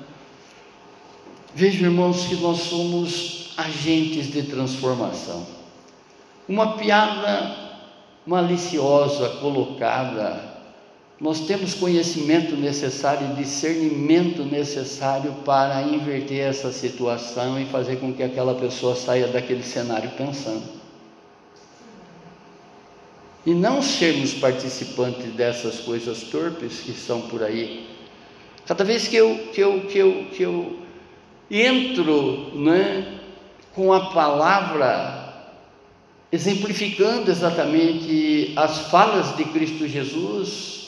Veja, 1.52 1.84
irmãos, 1.84 2.26
que 2.26 2.36
nós 2.36 2.58
somos 2.58 3.52
agentes 3.56 4.30
de 4.30 4.44
transformação. 4.44 5.44
Uma 6.48 6.78
piada 6.78 7.56
maliciosa 8.24 9.28
colocada, 9.40 10.40
nós 11.20 11.40
temos 11.40 11.74
conhecimento 11.74 12.56
necessário, 12.56 13.34
discernimento 13.34 14.44
necessário 14.44 15.32
para 15.44 15.82
inverter 15.82 16.48
essa 16.48 16.70
situação 16.70 17.60
e 17.60 17.66
fazer 17.66 17.96
com 17.96 18.12
que 18.12 18.22
aquela 18.22 18.54
pessoa 18.54 18.94
saia 18.94 19.26
daquele 19.26 19.64
cenário 19.64 20.10
pensando 20.16 20.79
e 23.46 23.54
não 23.54 23.80
sermos 23.82 24.34
participantes 24.34 25.32
dessas 25.32 25.80
coisas 25.80 26.24
torpes 26.24 26.80
que 26.80 26.90
estão 26.90 27.22
por 27.22 27.42
aí. 27.42 27.86
Cada 28.66 28.84
vez 28.84 29.08
que 29.08 29.16
eu, 29.16 29.48
que 29.52 29.60
eu, 29.60 29.80
que 29.86 29.98
eu, 29.98 30.26
que 30.32 30.42
eu 30.42 30.78
entro 31.50 32.52
né, 32.54 33.18
com 33.74 33.92
a 33.92 34.10
palavra, 34.10 35.54
exemplificando 36.30 37.30
exatamente 37.30 38.52
as 38.56 38.90
falas 38.90 39.36
de 39.36 39.44
Cristo 39.46 39.88
Jesus, 39.88 40.80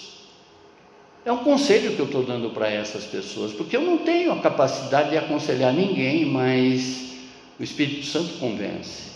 é 1.24 1.32
um 1.32 1.38
conselho 1.38 1.94
que 1.94 2.00
eu 2.00 2.06
estou 2.06 2.22
dando 2.22 2.50
para 2.50 2.68
essas 2.68 3.04
pessoas, 3.04 3.52
porque 3.52 3.76
eu 3.76 3.82
não 3.82 3.98
tenho 3.98 4.32
a 4.32 4.40
capacidade 4.40 5.10
de 5.10 5.18
aconselhar 5.18 5.72
ninguém, 5.72 6.26
mas 6.26 7.14
o 7.58 7.62
Espírito 7.62 8.06
Santo 8.06 8.38
convence, 8.38 9.12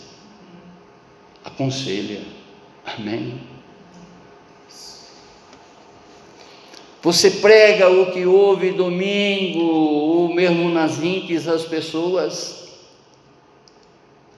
aconselha. 1.43 2.36
Amém? 2.87 3.39
Você 7.03 7.29
prega 7.29 7.89
o 7.89 8.11
que 8.11 8.25
ouve 8.25 8.71
domingo, 8.71 9.59
ou 9.59 10.33
mesmo 10.33 10.69
nas 10.69 10.97
links 10.97 11.47
as 11.47 11.63
pessoas. 11.63 12.67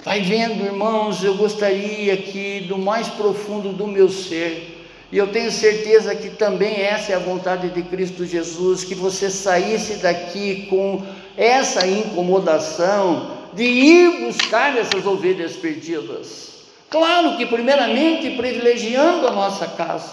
Vai 0.04 0.22
vendo, 0.22 0.66
irmãos, 0.66 1.24
eu 1.24 1.36
gostaria 1.36 2.18
que 2.18 2.62
do 2.62 2.78
mais 2.78 3.08
profundo 3.08 3.72
do 3.72 3.86
meu 3.86 4.10
ser, 4.10 4.88
e 5.12 5.18
eu 5.18 5.28
tenho 5.28 5.52
certeza 5.52 6.16
que 6.16 6.30
também 6.30 6.82
essa 6.82 7.12
é 7.12 7.16
a 7.16 7.20
vontade 7.20 7.70
de 7.70 7.84
Cristo 7.84 8.26
Jesus, 8.26 8.84
que 8.84 8.96
você 8.96 9.30
saísse 9.30 9.96
daqui 9.96 10.68
com 10.70 11.06
essa 11.38 11.86
incomodação 11.88 13.38
de 13.54 13.64
ir 13.64 14.26
buscar 14.26 14.78
essas 14.78 15.06
ovelhas 15.06 15.56
perdidas. 15.56 16.49
Claro 16.90 17.38
que, 17.38 17.46
primeiramente, 17.46 18.32
privilegiando 18.32 19.28
a 19.28 19.32
nossa 19.32 19.68
casa, 19.68 20.12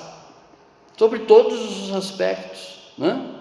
sobre 0.96 1.20
todos 1.20 1.84
os 1.88 1.94
aspectos, 1.94 2.78
né? 2.98 3.34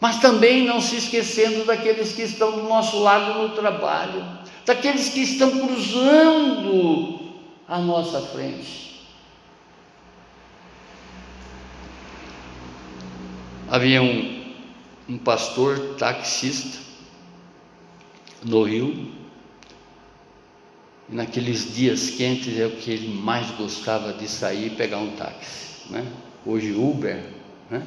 mas 0.00 0.20
também 0.20 0.64
não 0.64 0.80
se 0.80 0.96
esquecendo 0.96 1.64
daqueles 1.64 2.12
que 2.12 2.22
estão 2.22 2.52
do 2.52 2.62
nosso 2.62 3.00
lado 3.00 3.42
no 3.42 3.54
trabalho, 3.54 4.24
daqueles 4.64 5.08
que 5.08 5.20
estão 5.20 5.50
cruzando 5.50 7.18
a 7.66 7.78
nossa 7.78 8.20
frente. 8.20 9.06
Havia 13.70 14.00
um, 14.00 14.54
um 15.08 15.18
pastor 15.18 15.96
taxista 15.98 16.78
no 18.42 18.62
Rio, 18.62 19.17
naqueles 21.08 21.74
dias 21.74 22.10
quentes 22.10 22.58
é 22.58 22.66
o 22.66 22.76
que 22.76 22.90
ele 22.90 23.08
mais 23.08 23.50
gostava 23.52 24.12
de 24.12 24.28
sair 24.28 24.66
e 24.66 24.70
pegar 24.70 24.98
um 24.98 25.10
táxi. 25.12 25.90
Né? 25.90 26.06
Hoje 26.44 26.72
Uber. 26.72 27.22
Né? 27.70 27.82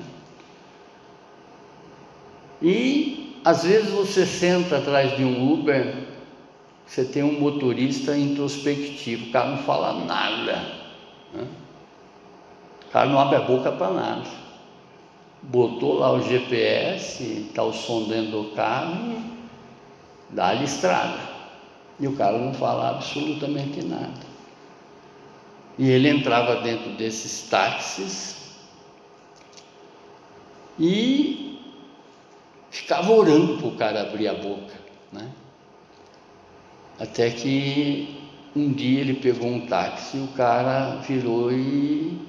E 2.61 3.39
às 3.43 3.63
vezes 3.63 3.89
você 3.89 4.25
senta 4.25 4.77
atrás 4.77 5.15
de 5.15 5.23
um 5.23 5.53
Uber, 5.53 6.07
você 6.85 7.05
tem 7.05 7.23
um 7.23 7.39
motorista 7.39 8.15
introspectivo, 8.17 9.29
o 9.29 9.31
cara 9.31 9.51
não 9.51 9.63
fala 9.63 10.05
nada. 10.05 10.55
Né? 11.33 11.47
O 12.87 12.91
cara 12.91 13.09
não 13.09 13.19
abre 13.19 13.37
a 13.37 13.41
boca 13.41 13.71
para 13.71 13.91
nada. 13.91 14.41
Botou 15.43 15.99
lá 15.99 16.11
o 16.11 16.21
GPS, 16.21 17.23
está 17.23 17.63
o 17.63 17.73
som 17.73 18.03
dentro 18.07 18.31
do 18.31 18.55
carro 18.55 19.31
dá-lhe 20.33 20.63
estrada. 20.63 21.19
E 22.01 22.07
o 22.07 22.13
cara 22.13 22.35
não 22.39 22.51
fala 22.51 22.89
absolutamente 22.89 23.85
nada. 23.85 24.25
E 25.77 25.87
ele 25.87 26.09
entrava 26.09 26.55
dentro 26.61 26.89
desses 26.93 27.47
táxis 27.47 28.55
e 30.79 31.59
ficava 32.71 33.11
orando 33.11 33.57
para 33.57 33.67
o 33.67 33.75
cara 33.75 34.01
abrir 34.01 34.27
a 34.27 34.33
boca. 34.33 34.73
Né? 35.13 35.29
Até 36.99 37.29
que 37.29 38.19
um 38.55 38.73
dia 38.73 39.01
ele 39.01 39.13
pegou 39.13 39.47
um 39.47 39.67
táxi 39.67 40.17
e 40.17 40.21
o 40.21 40.27
cara 40.29 40.95
virou 41.07 41.51
e. 41.51 42.19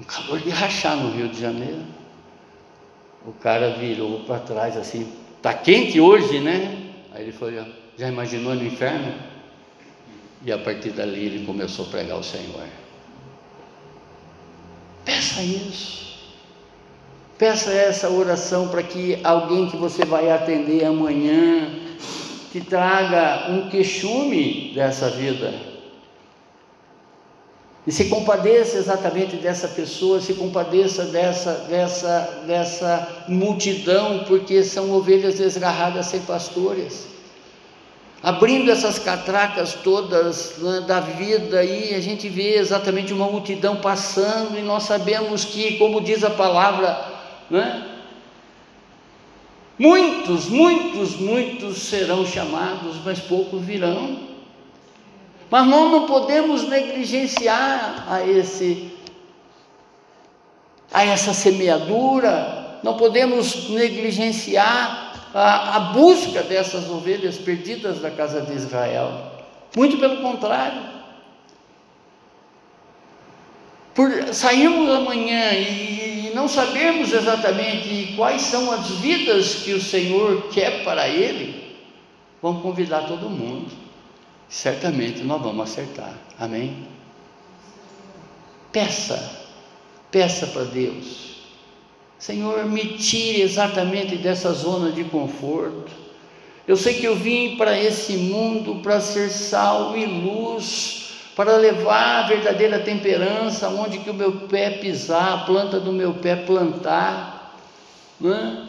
Um 0.00 0.02
calor 0.02 0.40
de 0.40 0.50
rachar 0.50 0.96
no 0.96 1.12
Rio 1.12 1.28
de 1.28 1.40
Janeiro. 1.40 1.82
O 3.24 3.32
cara 3.32 3.70
virou 3.76 4.24
para 4.24 4.40
trás 4.40 4.76
assim, 4.76 5.10
tá 5.40 5.54
quente 5.54 6.00
hoje, 6.00 6.40
né? 6.40 6.83
Aí 7.14 7.22
ele 7.22 7.32
falou, 7.32 7.64
já 7.96 8.08
imaginou 8.08 8.54
no 8.54 8.66
inferno? 8.66 9.14
E 10.44 10.52
a 10.52 10.58
partir 10.58 10.90
dali 10.90 11.26
ele 11.26 11.46
começou 11.46 11.86
a 11.86 11.88
pregar 11.88 12.18
o 12.18 12.24
Senhor. 12.24 12.66
Peça 15.04 15.42
isso. 15.42 16.04
Peça 17.38 17.72
essa 17.72 18.10
oração 18.10 18.68
para 18.68 18.82
que 18.82 19.18
alguém 19.22 19.70
que 19.70 19.76
você 19.76 20.04
vai 20.04 20.30
atender 20.30 20.84
amanhã 20.84 21.68
te 22.52 22.60
traga 22.60 23.50
um 23.50 23.68
queixume 23.68 24.72
dessa 24.74 25.10
vida. 25.10 25.73
E 27.86 27.92
se 27.92 28.06
compadeça 28.06 28.78
exatamente 28.78 29.36
dessa 29.36 29.68
pessoa, 29.68 30.20
se 30.20 30.34
compadeça 30.34 31.04
dessa, 31.04 31.52
dessa, 31.68 32.42
dessa 32.46 33.24
multidão, 33.28 34.24
porque 34.26 34.64
são 34.64 34.90
ovelhas 34.90 35.34
desgarradas 35.34 36.06
sem 36.06 36.20
pastores 36.20 37.14
abrindo 38.24 38.70
essas 38.70 38.98
catracas 38.98 39.74
todas 39.74 40.56
né, 40.56 40.80
da 40.86 40.98
vida 40.98 41.58
aí, 41.58 41.94
a 41.94 42.00
gente 42.00 42.26
vê 42.26 42.56
exatamente 42.56 43.12
uma 43.12 43.30
multidão 43.30 43.76
passando 43.76 44.58
e 44.58 44.62
nós 44.62 44.84
sabemos 44.84 45.44
que, 45.44 45.76
como 45.76 46.00
diz 46.00 46.24
a 46.24 46.30
palavra, 46.30 47.04
né, 47.50 47.86
muitos, 49.78 50.46
muitos, 50.46 51.16
muitos 51.16 51.82
serão 51.82 52.24
chamados, 52.24 52.96
mas 53.04 53.20
poucos 53.20 53.60
virão. 53.60 54.23
Mas 55.54 55.68
nós 55.68 55.88
não 55.88 56.04
podemos 56.04 56.66
negligenciar 56.66 58.06
a 58.08 58.26
esse 58.26 58.90
a 60.92 61.04
essa 61.04 61.32
semeadura, 61.32 62.80
não 62.82 62.96
podemos 62.96 63.70
negligenciar 63.70 65.30
a, 65.32 65.76
a 65.76 65.80
busca 65.92 66.42
dessas 66.42 66.90
ovelhas 66.90 67.38
perdidas 67.38 68.00
da 68.00 68.10
casa 68.10 68.40
de 68.40 68.52
Israel. 68.52 69.30
Muito 69.76 69.96
pelo 69.98 70.16
contrário. 70.22 70.82
Por 73.94 74.34
sairmos 74.34 74.90
amanhã 74.90 75.52
e, 75.52 76.30
e 76.30 76.32
não 76.34 76.48
sabermos 76.48 77.12
exatamente 77.12 78.14
quais 78.16 78.42
são 78.42 78.72
as 78.72 78.90
vidas 78.90 79.62
que 79.62 79.72
o 79.72 79.80
Senhor 79.80 80.48
quer 80.48 80.82
para 80.82 81.08
Ele, 81.08 81.78
vamos 82.42 82.60
convidar 82.60 83.06
todo 83.06 83.30
mundo. 83.30 83.83
Certamente 84.54 85.22
nós 85.24 85.42
vamos 85.42 85.70
acertar. 85.70 86.14
Amém? 86.38 86.86
Peça, 88.72 89.48
peça 90.10 90.46
para 90.46 90.64
Deus 90.64 91.34
Senhor, 92.24 92.64
me 92.64 92.96
tire 92.96 93.42
exatamente 93.42 94.16
dessa 94.16 94.50
zona 94.52 94.90
de 94.90 95.04
conforto. 95.04 95.92
Eu 96.66 96.74
sei 96.74 96.94
que 96.94 97.04
eu 97.04 97.14
vim 97.14 97.56
para 97.56 97.78
esse 97.78 98.14
mundo 98.14 98.76
para 98.76 98.98
ser 98.98 99.28
sal 99.28 99.94
e 99.94 100.06
luz, 100.06 101.10
para 101.36 101.56
levar 101.56 102.24
a 102.24 102.26
verdadeira 102.26 102.78
temperança 102.78 103.68
onde 103.68 103.98
que 103.98 104.08
o 104.08 104.14
meu 104.14 104.32
pé 104.48 104.70
pisar, 104.70 105.34
a 105.34 105.38
planta 105.44 105.78
do 105.78 105.92
meu 105.92 106.14
pé 106.14 106.34
plantar. 106.34 107.58
Né? 108.18 108.63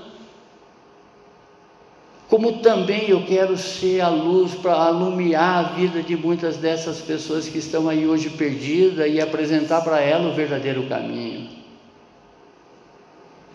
Como 2.35 2.57
também 2.57 3.07
eu 3.07 3.23
quero 3.23 3.55
ser 3.55 4.01
a 4.01 4.09
luz 4.09 4.55
para 4.55 4.73
alumiar 4.73 5.57
a 5.57 5.63
vida 5.69 6.03
de 6.03 6.17
muitas 6.17 6.57
dessas 6.57 6.99
pessoas 6.99 7.47
que 7.47 7.59
estão 7.59 7.87
aí 7.87 8.05
hoje 8.05 8.29
perdidas 8.29 9.09
e 9.09 9.21
apresentar 9.21 9.79
para 9.85 10.01
ela 10.01 10.29
o 10.29 10.35
verdadeiro 10.35 10.83
caminho. 10.83 11.47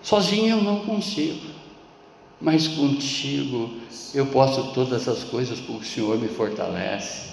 Sozinho 0.03 0.57
eu 0.57 0.63
não 0.63 0.81
consigo, 0.81 1.45
mas 2.41 2.69
contigo 2.69 3.69
eu 4.15 4.25
posso 4.29 4.73
todas 4.73 5.07
as 5.07 5.25
coisas 5.25 5.61
porque 5.61 5.85
o 5.85 5.87
Senhor 5.87 6.19
me 6.19 6.29
fortalece. 6.29 7.33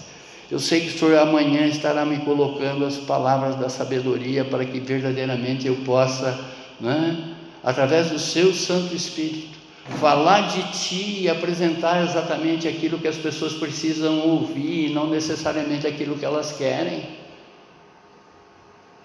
Eu 0.51 0.59
sei 0.59 0.81
que 0.81 0.97
o 0.97 0.99
Senhor 0.99 1.17
amanhã 1.17 1.65
estará 1.65 2.03
me 2.03 2.17
colocando 2.25 2.85
as 2.85 2.97
palavras 2.97 3.55
da 3.55 3.69
sabedoria 3.69 4.43
para 4.43 4.65
que 4.65 4.81
verdadeiramente 4.81 5.65
eu 5.65 5.77
possa, 5.85 6.37
né, 6.77 7.37
através 7.63 8.09
do 8.09 8.19
Seu 8.19 8.53
Santo 8.53 8.93
Espírito, 8.93 9.56
falar 9.99 10.49
de 10.49 10.63
Ti 10.71 11.21
e 11.21 11.29
apresentar 11.29 12.03
exatamente 12.03 12.67
aquilo 12.67 12.99
que 12.99 13.07
as 13.07 13.17
pessoas 13.17 13.53
precisam 13.53 14.19
ouvir, 14.19 14.89
não 14.89 15.09
necessariamente 15.09 15.87
aquilo 15.87 16.17
que 16.17 16.25
elas 16.25 16.51
querem. 16.51 17.17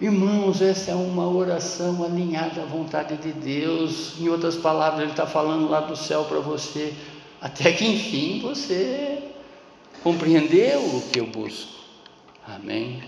Irmãos, 0.01 0.61
essa 0.61 0.91
é 0.91 0.95
uma 0.95 1.27
oração 1.27 2.03
alinhada 2.03 2.61
à 2.61 2.65
vontade 2.65 3.15
de 3.17 3.31
Deus. 3.31 4.19
Em 4.19 4.27
outras 4.27 4.55
palavras, 4.55 5.01
Ele 5.01 5.11
está 5.11 5.25
falando 5.25 5.69
lá 5.69 5.79
do 5.79 5.95
céu 5.95 6.25
para 6.25 6.39
você, 6.39 6.93
até 7.39 7.71
que 7.71 7.85
enfim 7.85 8.41
você 8.41 9.23
compreendeu 10.03 10.79
o 10.81 11.01
que 11.09 11.19
eu 11.19 11.27
busco. 11.27 11.71
Amém. 12.45 13.01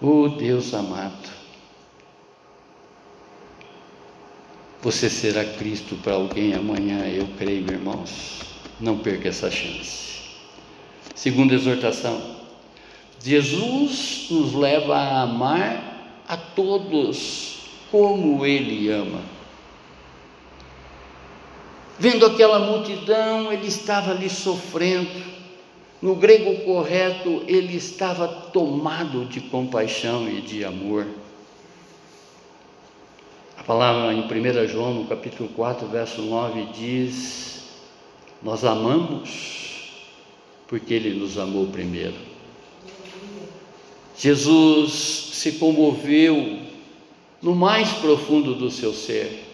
Oh 0.00 0.28
Deus 0.28 0.72
amado, 0.74 1.28
você 4.84 5.08
será 5.08 5.42
Cristo 5.42 5.96
para 6.02 6.12
alguém 6.12 6.52
amanhã, 6.52 7.06
eu 7.06 7.26
creio, 7.38 7.66
irmãos. 7.70 8.40
Não 8.78 8.98
perca 8.98 9.30
essa 9.30 9.50
chance. 9.50 10.20
Segunda 11.14 11.54
exortação. 11.54 12.20
Jesus 13.18 14.26
nos 14.30 14.52
leva 14.52 14.94
a 14.94 15.22
amar 15.22 16.20
a 16.28 16.36
todos 16.36 17.60
como 17.90 18.44
Ele 18.44 18.90
ama. 18.90 19.22
Vendo 21.98 22.26
aquela 22.26 22.58
multidão, 22.58 23.50
ele 23.50 23.68
estava 23.68 24.10
ali 24.10 24.28
sofrendo. 24.28 25.32
No 26.02 26.14
grego 26.14 26.62
correto, 26.64 27.42
ele 27.46 27.74
estava 27.74 28.28
tomado 28.28 29.24
de 29.24 29.40
compaixão 29.40 30.28
e 30.28 30.42
de 30.42 30.62
amor. 30.62 31.06
A 33.64 33.66
palavra 33.66 34.12
em 34.12 34.20
1 34.20 34.68
João, 34.68 34.92
no 34.92 35.06
capítulo 35.06 35.48
4, 35.56 35.86
verso 35.86 36.20
9, 36.20 36.66
diz: 36.74 37.62
Nós 38.42 38.62
amamos 38.62 39.88
porque 40.68 40.92
ele 40.92 41.18
nos 41.18 41.38
amou 41.38 41.68
primeiro. 41.68 42.12
Jesus 44.18 44.92
se 45.32 45.52
comoveu 45.52 46.58
no 47.40 47.54
mais 47.54 47.88
profundo 47.94 48.54
do 48.54 48.70
seu 48.70 48.92
ser. 48.92 49.46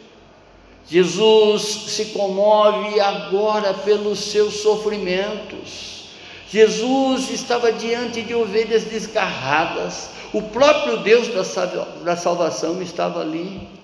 Jesus 0.89 1.63
se 1.63 2.07
comove 2.07 2.99
agora 2.99 3.73
pelos 3.73 4.19
seus 4.19 4.55
sofrimentos. 4.55 6.07
Jesus 6.49 7.31
estava 7.31 7.73
diante 7.73 8.23
de 8.23 8.35
ovelhas 8.35 8.83
desgarradas. 8.83 10.11
O 10.33 10.43
próprio 10.43 10.97
Deus 10.97 11.29
da 12.03 12.17
salvação 12.17 12.83
estava 12.83 13.21
ali. 13.21 13.79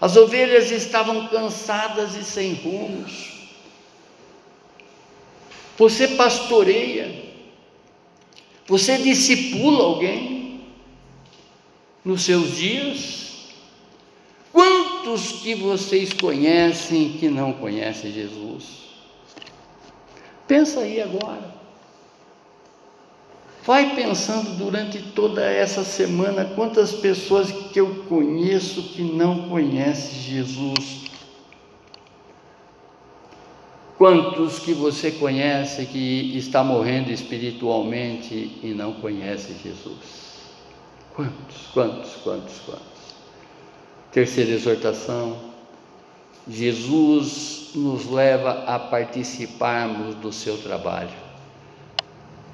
As 0.00 0.16
ovelhas 0.16 0.70
estavam 0.70 1.28
cansadas 1.28 2.14
e 2.14 2.24
sem 2.24 2.54
rumos. 2.54 3.34
Você 5.78 6.08
pastoreia 6.08 7.26
você 8.66 8.98
discipula 8.98 9.84
alguém 9.84 10.60
nos 12.04 12.22
seus 12.22 12.56
dias? 12.56 13.26
Quantos 14.52 15.32
que 15.40 15.54
vocês 15.54 16.12
conhecem 16.12 17.12
que 17.12 17.28
não 17.28 17.52
conhecem 17.52 18.12
Jesus? 18.12 18.86
Pensa 20.48 20.80
aí 20.80 21.00
agora. 21.00 21.55
Vai 23.66 23.96
pensando 23.96 24.56
durante 24.56 25.02
toda 25.02 25.44
essa 25.44 25.82
semana 25.82 26.44
quantas 26.54 26.92
pessoas 26.92 27.50
que 27.50 27.80
eu 27.80 28.04
conheço 28.08 28.80
que 28.90 29.02
não 29.02 29.48
conhecem 29.48 30.20
Jesus. 30.20 31.06
Quantos 33.98 34.60
que 34.60 34.72
você 34.72 35.10
conhece 35.10 35.84
que 35.86 36.38
está 36.38 36.62
morrendo 36.62 37.10
espiritualmente 37.10 38.56
e 38.62 38.68
não 38.68 38.92
conhece 38.92 39.56
Jesus? 39.60 40.36
Quantos, 41.12 41.66
quantos, 41.74 42.10
quantos, 42.22 42.58
quantos? 42.60 43.16
Terceira 44.12 44.52
exortação: 44.52 45.38
Jesus 46.48 47.70
nos 47.74 48.08
leva 48.08 48.62
a 48.64 48.78
participarmos 48.78 50.14
do 50.14 50.30
seu 50.30 50.56
trabalho. 50.58 51.25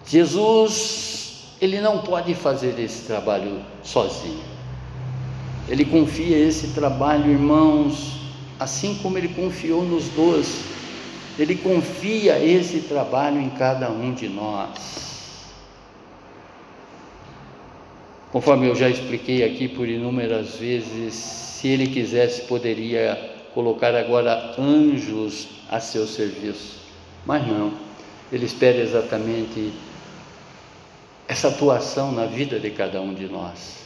Jesus, 0.07 1.55
ele 1.61 1.81
não 1.81 1.99
pode 1.99 2.35
fazer 2.35 2.79
esse 2.79 3.07
trabalho 3.07 3.61
sozinho. 3.83 4.43
Ele 5.69 5.85
confia 5.85 6.37
esse 6.37 6.69
trabalho, 6.69 7.31
irmãos, 7.31 8.21
assim 8.59 8.99
como 9.03 9.17
ele 9.17 9.29
confiou 9.29 9.83
nos 9.83 10.09
doze 10.09 10.73
ele 11.39 11.57
confia 11.57 12.39
esse 12.39 12.81
trabalho 12.81 13.41
em 13.41 13.51
cada 13.51 13.91
um 13.91 14.13
de 14.13 14.29
nós. 14.29 15.03
Conforme 18.31 18.69
eu 18.69 18.75
já 18.75 18.89
expliquei 18.89 19.45
aqui 19.45 19.69
por 19.69 19.89
inúmeras 19.89 20.57
vezes, 20.57 21.15
se 21.15 21.69
ele 21.69 21.87
quisesse, 21.87 22.43
poderia 22.43 23.19
colocar 23.55 23.95
agora 23.95 24.55
anjos 24.59 25.49
a 25.71 25.81
seu 25.81 26.07
serviço, 26.07 26.81
mas 27.27 27.47
não, 27.47 27.73
ele 28.31 28.47
espera 28.47 28.79
exatamente 28.79 29.73
essa 31.33 31.49
atuação 31.49 32.13
na 32.13 32.27
vida 32.27 32.61
de 32.61 32.71
cada 32.71 33.01
um 33.01 33.15
de 33.15 33.27
nós. 33.27 33.85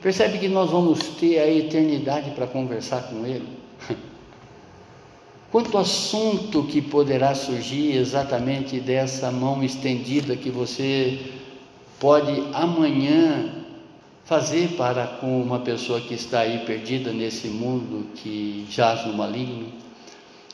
Percebe 0.00 0.38
que 0.38 0.48
nós 0.48 0.70
vamos 0.70 0.98
ter 1.20 1.38
a 1.38 1.46
eternidade 1.46 2.30
para 2.30 2.46
conversar 2.46 3.02
com 3.02 3.26
ele? 3.26 3.46
Quanto 5.52 5.76
assunto 5.76 6.62
que 6.64 6.80
poderá 6.80 7.34
surgir 7.34 7.94
exatamente 7.94 8.80
dessa 8.80 9.30
mão 9.30 9.62
estendida 9.62 10.34
que 10.34 10.50
você 10.50 11.18
pode 12.00 12.42
amanhã 12.54 13.66
fazer 14.24 14.68
para 14.70 15.06
com 15.06 15.42
uma 15.42 15.58
pessoa 15.58 16.00
que 16.00 16.14
está 16.14 16.40
aí 16.40 16.60
perdida 16.60 17.12
nesse 17.12 17.48
mundo 17.48 18.06
que 18.14 18.66
jaz 18.70 19.06
no 19.06 19.12
maligno? 19.12 19.72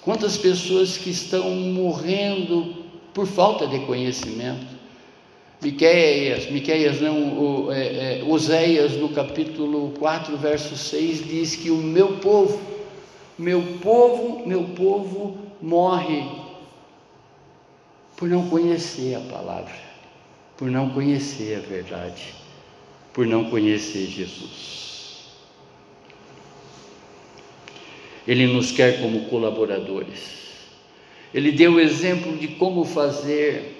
Quantas 0.02 0.36
pessoas 0.36 0.98
que 0.98 1.10
estão 1.10 1.48
morrendo 1.50 2.74
por 3.12 3.26
falta 3.26 3.68
de 3.68 3.78
conhecimento? 3.80 4.73
Miqueias, 5.62 6.50
Miqueias 6.50 7.00
não, 7.00 7.38
o, 7.38 7.72
é, 7.72 8.20
é, 8.20 8.24
Oséias 8.24 8.92
no 8.92 9.08
capítulo 9.10 9.92
4, 9.98 10.36
verso 10.36 10.76
6 10.76 11.26
diz 11.26 11.56
que 11.56 11.70
o 11.70 11.76
meu 11.76 12.18
povo 12.18 12.74
meu 13.38 13.60
povo, 13.82 14.46
meu 14.46 14.62
povo 14.62 15.38
morre 15.60 16.24
por 18.16 18.28
não 18.28 18.48
conhecer 18.48 19.16
a 19.16 19.20
palavra, 19.20 19.74
por 20.56 20.70
não 20.70 20.90
conhecer 20.90 21.56
a 21.56 21.60
verdade, 21.60 22.32
por 23.12 23.26
não 23.26 23.50
conhecer 23.50 24.06
Jesus. 24.06 24.84
Ele 28.26 28.46
nos 28.46 28.70
quer 28.70 29.02
como 29.02 29.28
colaboradores. 29.28 30.44
Ele 31.34 31.50
deu 31.50 31.72
o 31.74 31.80
exemplo 31.80 32.36
de 32.38 32.46
como 32.48 32.84
fazer. 32.84 33.73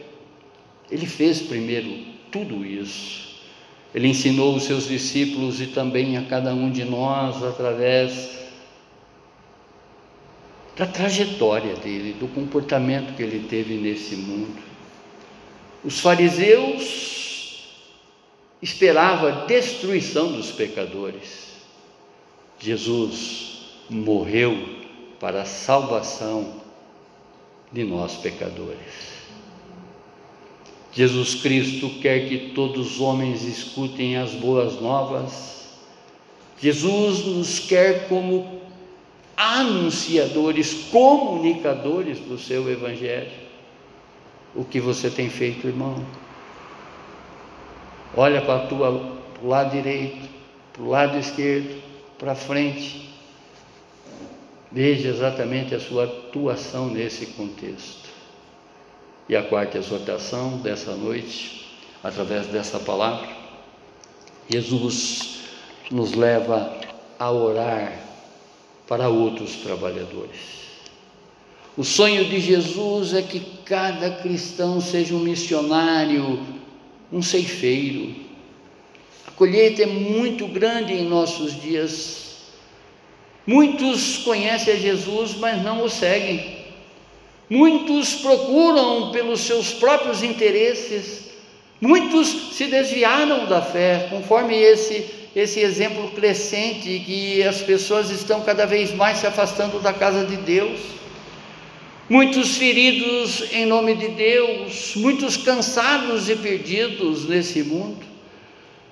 Ele 0.90 1.06
fez 1.06 1.40
primeiro 1.42 2.14
tudo 2.30 2.64
isso. 2.64 3.24
Ele 3.94 4.08
ensinou 4.08 4.56
os 4.56 4.64
seus 4.64 4.88
discípulos 4.88 5.60
e 5.60 5.68
também 5.68 6.16
a 6.16 6.24
cada 6.24 6.52
um 6.52 6.70
de 6.70 6.84
nós 6.84 7.42
através 7.42 8.30
da 10.76 10.86
trajetória 10.86 11.76
dele, 11.76 12.14
do 12.14 12.26
comportamento 12.26 13.14
que 13.14 13.22
ele 13.22 13.46
teve 13.48 13.74
nesse 13.74 14.16
mundo. 14.16 14.60
Os 15.84 16.00
fariseus 16.00 17.68
esperavam 18.60 19.28
a 19.28 19.44
destruição 19.44 20.32
dos 20.32 20.50
pecadores. 20.50 21.52
Jesus 22.58 23.68
morreu 23.88 24.56
para 25.20 25.42
a 25.42 25.46
salvação 25.46 26.62
de 27.70 27.84
nós 27.84 28.16
pecadores. 28.16 29.13
Jesus 30.94 31.34
Cristo 31.34 31.90
quer 32.00 32.28
que 32.28 32.50
todos 32.54 32.92
os 32.92 33.00
homens 33.00 33.42
escutem 33.42 34.16
as 34.16 34.30
boas 34.30 34.80
novas. 34.80 35.68
Jesus 36.60 37.24
nos 37.26 37.58
quer 37.58 38.08
como 38.08 38.60
anunciadores, 39.36 40.86
comunicadores 40.92 42.20
do 42.20 42.38
seu 42.38 42.70
Evangelho. 42.70 43.32
O 44.54 44.64
que 44.64 44.78
você 44.78 45.10
tem 45.10 45.28
feito, 45.28 45.66
irmão? 45.66 46.06
Olha 48.16 48.40
para 48.40 48.72
o 48.72 49.48
lado 49.48 49.72
direito, 49.72 50.28
para 50.72 50.82
o 50.82 50.88
lado 50.88 51.18
esquerdo, 51.18 51.82
para 52.16 52.36
frente. 52.36 53.10
Veja 54.70 55.08
exatamente 55.08 55.74
a 55.74 55.80
sua 55.80 56.04
atuação 56.04 56.86
nesse 56.86 57.26
contexto. 57.26 58.03
E 59.28 59.34
a 59.34 59.42
quarta 59.42 59.78
exortação 59.78 60.58
dessa 60.58 60.94
noite, 60.94 61.66
através 62.02 62.46
dessa 62.48 62.78
palavra, 62.78 63.28
Jesus 64.48 65.38
nos 65.90 66.12
leva 66.12 66.78
a 67.18 67.30
orar 67.30 68.00
para 68.86 69.08
outros 69.08 69.56
trabalhadores. 69.56 70.64
O 71.76 71.82
sonho 71.82 72.26
de 72.26 72.38
Jesus 72.38 73.14
é 73.14 73.22
que 73.22 73.40
cada 73.64 74.10
cristão 74.10 74.80
seja 74.80 75.14
um 75.14 75.20
missionário, 75.20 76.38
um 77.10 77.22
ceifeiro. 77.22 78.14
A 79.26 79.30
colheita 79.32 79.82
é 79.82 79.86
muito 79.86 80.46
grande 80.46 80.92
em 80.92 81.08
nossos 81.08 81.60
dias. 81.60 82.24
Muitos 83.46 84.18
conhecem 84.18 84.74
a 84.74 84.76
Jesus, 84.76 85.34
mas 85.34 85.62
não 85.62 85.82
o 85.82 85.90
seguem. 85.90 86.53
Muitos 87.54 88.14
procuram 88.16 89.12
pelos 89.12 89.40
seus 89.40 89.72
próprios 89.72 90.24
interesses. 90.24 91.30
Muitos 91.80 92.56
se 92.56 92.64
desviaram 92.66 93.46
da 93.46 93.62
fé, 93.62 94.08
conforme 94.10 94.56
esse 94.56 95.06
esse 95.34 95.60
exemplo 95.60 96.10
crescente 96.12 97.02
que 97.04 97.42
as 97.42 97.60
pessoas 97.60 98.10
estão 98.10 98.40
cada 98.42 98.64
vez 98.66 98.92
mais 98.94 99.18
se 99.18 99.26
afastando 99.26 99.80
da 99.80 99.92
casa 99.92 100.24
de 100.24 100.36
Deus. 100.36 100.80
Muitos 102.08 102.56
feridos 102.56 103.52
em 103.52 103.66
nome 103.66 103.94
de 103.94 104.08
Deus, 104.08 104.94
muitos 104.96 105.36
cansados 105.36 106.28
e 106.28 106.36
perdidos 106.36 107.28
nesse 107.28 107.62
mundo. 107.62 108.04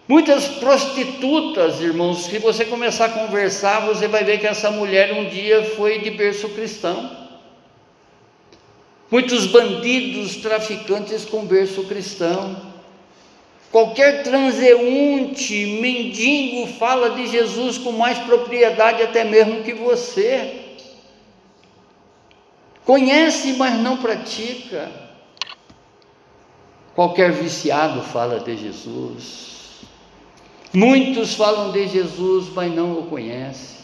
Muitas 0.08 0.46
prostitutas, 0.48 1.80
irmãos, 1.80 2.24
se 2.26 2.38
você 2.38 2.64
começar 2.64 3.06
a 3.06 3.10
conversar, 3.10 3.86
você 3.86 4.08
vai 4.08 4.24
ver 4.24 4.38
que 4.40 4.46
essa 4.46 4.70
mulher 4.70 5.12
um 5.12 5.26
dia 5.26 5.62
foi 5.76 6.00
de 6.00 6.10
berço 6.10 6.48
cristão. 6.50 7.21
Muitos 9.12 9.44
bandidos, 9.44 10.36
traficantes 10.36 11.26
com 11.26 11.44
berço 11.44 11.84
cristão. 11.84 12.72
Qualquer 13.70 14.22
transeunte, 14.22 15.78
mendigo, 15.82 16.66
fala 16.78 17.10
de 17.10 17.26
Jesus 17.26 17.76
com 17.76 17.92
mais 17.92 18.18
propriedade 18.20 19.02
até 19.02 19.22
mesmo 19.22 19.62
que 19.62 19.74
você. 19.74 20.60
Conhece, 22.86 23.52
mas 23.52 23.78
não 23.78 23.98
pratica. 23.98 24.90
Qualquer 26.94 27.32
viciado 27.32 28.00
fala 28.00 28.40
de 28.40 28.56
Jesus. 28.56 29.82
Muitos 30.72 31.34
falam 31.34 31.70
de 31.70 31.86
Jesus, 31.86 32.48
mas 32.54 32.74
não 32.74 32.98
o 32.98 33.02
conhecem. 33.08 33.81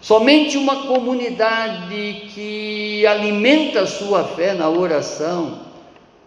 Somente 0.00 0.56
uma 0.56 0.86
comunidade 0.86 2.28
que 2.32 3.04
alimenta 3.06 3.86
sua 3.86 4.24
fé 4.24 4.54
na 4.54 4.68
oração 4.68 5.66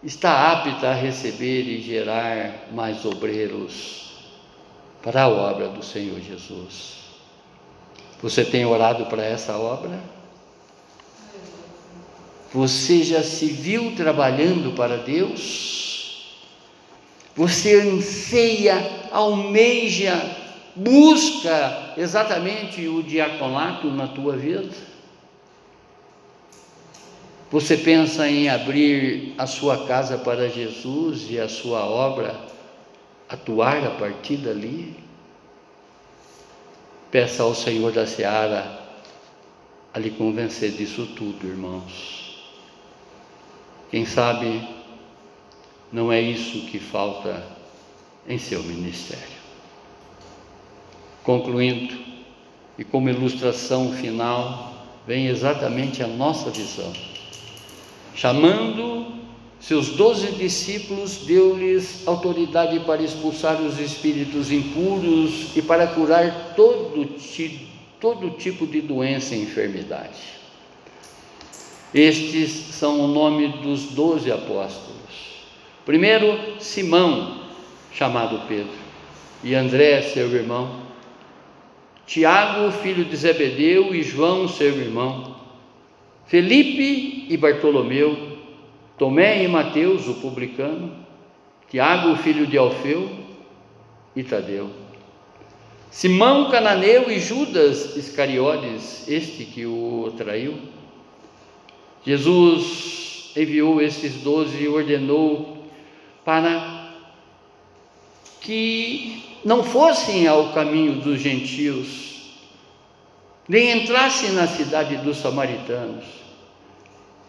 está 0.02 0.52
apta 0.52 0.88
a 0.88 0.94
receber 0.94 1.62
e 1.62 1.80
gerar 1.80 2.68
mais 2.72 3.04
obreiros 3.04 4.12
para 5.02 5.22
a 5.22 5.28
obra 5.28 5.68
do 5.68 5.82
Senhor 5.82 6.20
Jesus. 6.20 7.02
Você 8.20 8.44
tem 8.44 8.64
orado 8.66 9.06
para 9.06 9.24
essa 9.24 9.56
obra? 9.56 9.98
Você 12.52 13.02
já 13.02 13.22
se 13.22 13.46
viu 13.46 13.96
trabalhando 13.96 14.74
para 14.76 14.98
Deus? 14.98 16.36
Você 17.34 17.80
anseia, 17.80 19.08
almeja, 19.10 20.14
busca 20.76 21.81
exatamente 21.96 22.86
o 22.88 23.02
diaconato 23.02 23.88
na 23.90 24.08
tua 24.08 24.36
vida? 24.36 24.70
Você 27.50 27.76
pensa 27.76 28.26
em 28.28 28.48
abrir 28.48 29.34
a 29.36 29.46
sua 29.46 29.86
casa 29.86 30.16
para 30.16 30.48
Jesus 30.48 31.26
e 31.28 31.38
a 31.38 31.48
sua 31.48 31.84
obra 31.84 32.34
atuar 33.28 33.84
a 33.86 33.90
partir 33.90 34.38
dali? 34.38 34.96
Peça 37.10 37.42
ao 37.42 37.54
Senhor 37.54 37.92
da 37.92 38.06
Seara 38.06 38.80
a 39.92 39.98
lhe 39.98 40.10
convencer 40.10 40.70
disso 40.70 41.06
tudo, 41.14 41.46
irmãos. 41.46 42.42
Quem 43.90 44.06
sabe 44.06 44.66
não 45.92 46.10
é 46.10 46.18
isso 46.22 46.64
que 46.66 46.78
falta 46.78 47.44
em 48.26 48.38
seu 48.38 48.62
ministério. 48.62 49.41
Concluindo, 51.24 51.96
e 52.78 52.84
como 52.84 53.08
ilustração 53.08 53.92
final, 53.92 54.72
vem 55.06 55.26
exatamente 55.26 56.02
a 56.02 56.06
nossa 56.06 56.50
visão 56.50 56.92
Chamando 58.14 59.06
seus 59.58 59.90
doze 59.90 60.32
discípulos, 60.32 61.18
deu-lhes 61.18 62.06
autoridade 62.06 62.80
para 62.80 63.02
expulsar 63.02 63.60
os 63.60 63.78
espíritos 63.78 64.50
impuros 64.50 65.56
e 65.56 65.62
para 65.62 65.86
curar 65.86 66.54
todo, 66.56 67.08
todo 68.00 68.30
tipo 68.30 68.66
de 68.66 68.80
doença 68.80 69.34
e 69.34 69.42
enfermidade. 69.42 70.40
Estes 71.94 72.50
são 72.50 73.00
o 73.00 73.06
nome 73.06 73.48
dos 73.62 73.92
doze 73.92 74.30
apóstolos. 74.30 74.92
Primeiro, 75.86 76.38
Simão, 76.60 77.42
chamado 77.92 78.46
Pedro, 78.48 78.72
e 79.44 79.54
André, 79.54 80.02
seu 80.02 80.30
irmão, 80.30 80.81
Tiago, 82.06 82.70
filho 82.72 83.04
de 83.04 83.16
Zebedeu, 83.16 83.94
e 83.94 84.02
João, 84.02 84.48
seu 84.48 84.76
irmão, 84.78 85.36
Felipe 86.26 87.26
e 87.28 87.36
Bartolomeu, 87.36 88.38
Tomé 88.98 89.42
e 89.44 89.48
Mateus, 89.48 90.08
o 90.08 90.14
publicano, 90.14 90.94
Tiago, 91.70 92.16
filho 92.16 92.46
de 92.46 92.58
Alfeu, 92.58 93.10
e 94.14 94.22
Tadeu. 94.22 94.70
Simão 95.90 96.50
Cananeu 96.50 97.10
e 97.10 97.18
Judas 97.18 97.96
Iscariotes, 97.96 99.06
este 99.08 99.44
que 99.44 99.66
o 99.66 100.12
traiu. 100.16 100.58
Jesus 102.04 103.30
enviou 103.36 103.80
esses 103.80 104.14
doze 104.22 104.62
e 104.62 104.68
ordenou 104.68 105.66
para 106.24 106.94
que 108.40 109.31
não 109.44 109.64
fossem 109.64 110.26
ao 110.26 110.52
caminho 110.52 111.00
dos 111.00 111.20
gentios, 111.20 112.12
nem 113.48 113.82
entrassem 113.82 114.32
na 114.32 114.46
cidade 114.46 114.96
dos 114.98 115.18
samaritanos, 115.18 116.04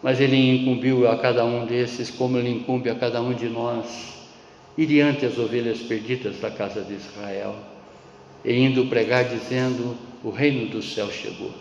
mas 0.02 0.20
ele 0.20 0.36
incumbiu 0.36 1.10
a 1.10 1.18
cada 1.18 1.44
um 1.44 1.66
desses, 1.66 2.10
como 2.10 2.38
ele 2.38 2.50
incumbe 2.50 2.88
a 2.88 2.94
cada 2.94 3.20
um 3.20 3.32
de 3.32 3.48
nós, 3.48 4.14
e 4.76 4.86
diante 4.86 5.24
as 5.24 5.38
ovelhas 5.38 5.78
perdidas 5.78 6.38
da 6.40 6.50
casa 6.50 6.82
de 6.82 6.94
Israel, 6.94 7.56
e 8.44 8.52
indo 8.52 8.86
pregar 8.86 9.24
dizendo: 9.24 9.96
O 10.22 10.30
reino 10.30 10.68
do 10.68 10.82
céu 10.82 11.10
chegou. 11.10 11.52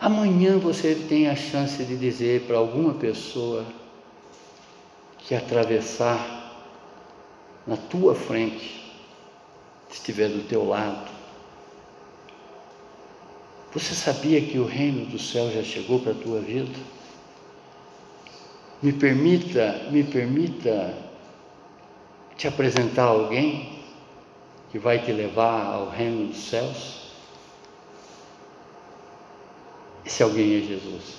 Amanhã 0.00 0.58
você 0.58 0.94
tem 0.94 1.28
a 1.28 1.34
chance 1.34 1.84
de 1.84 1.96
dizer 1.96 2.42
para 2.42 2.56
alguma 2.56 2.94
pessoa 2.94 3.64
que 5.18 5.34
atravessar 5.34 6.37
na 7.68 7.76
tua 7.76 8.14
frente, 8.14 8.82
estiver 9.90 10.30
do 10.30 10.48
teu 10.48 10.66
lado, 10.66 11.10
você 13.74 13.94
sabia 13.94 14.40
que 14.40 14.58
o 14.58 14.64
reino 14.64 15.04
do 15.04 15.18
céu 15.18 15.50
já 15.50 15.62
chegou 15.62 16.00
para 16.00 16.12
a 16.12 16.14
tua 16.14 16.40
vida? 16.40 16.74
Me 18.82 18.90
permita, 18.90 19.86
me 19.90 20.02
permita 20.02 20.96
te 22.38 22.48
apresentar 22.48 23.04
alguém 23.04 23.82
que 24.70 24.78
vai 24.78 25.04
te 25.04 25.12
levar 25.12 25.66
ao 25.66 25.90
reino 25.90 26.28
dos 26.28 26.48
céus. 26.48 27.10
Esse 30.06 30.22
alguém 30.22 30.56
é 30.56 30.60
Jesus. 30.62 31.18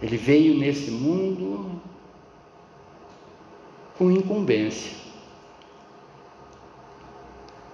Ele 0.00 0.16
veio 0.16 0.58
nesse 0.58 0.90
mundo 0.90 1.80
com 3.96 4.10
incumbência 4.10 4.92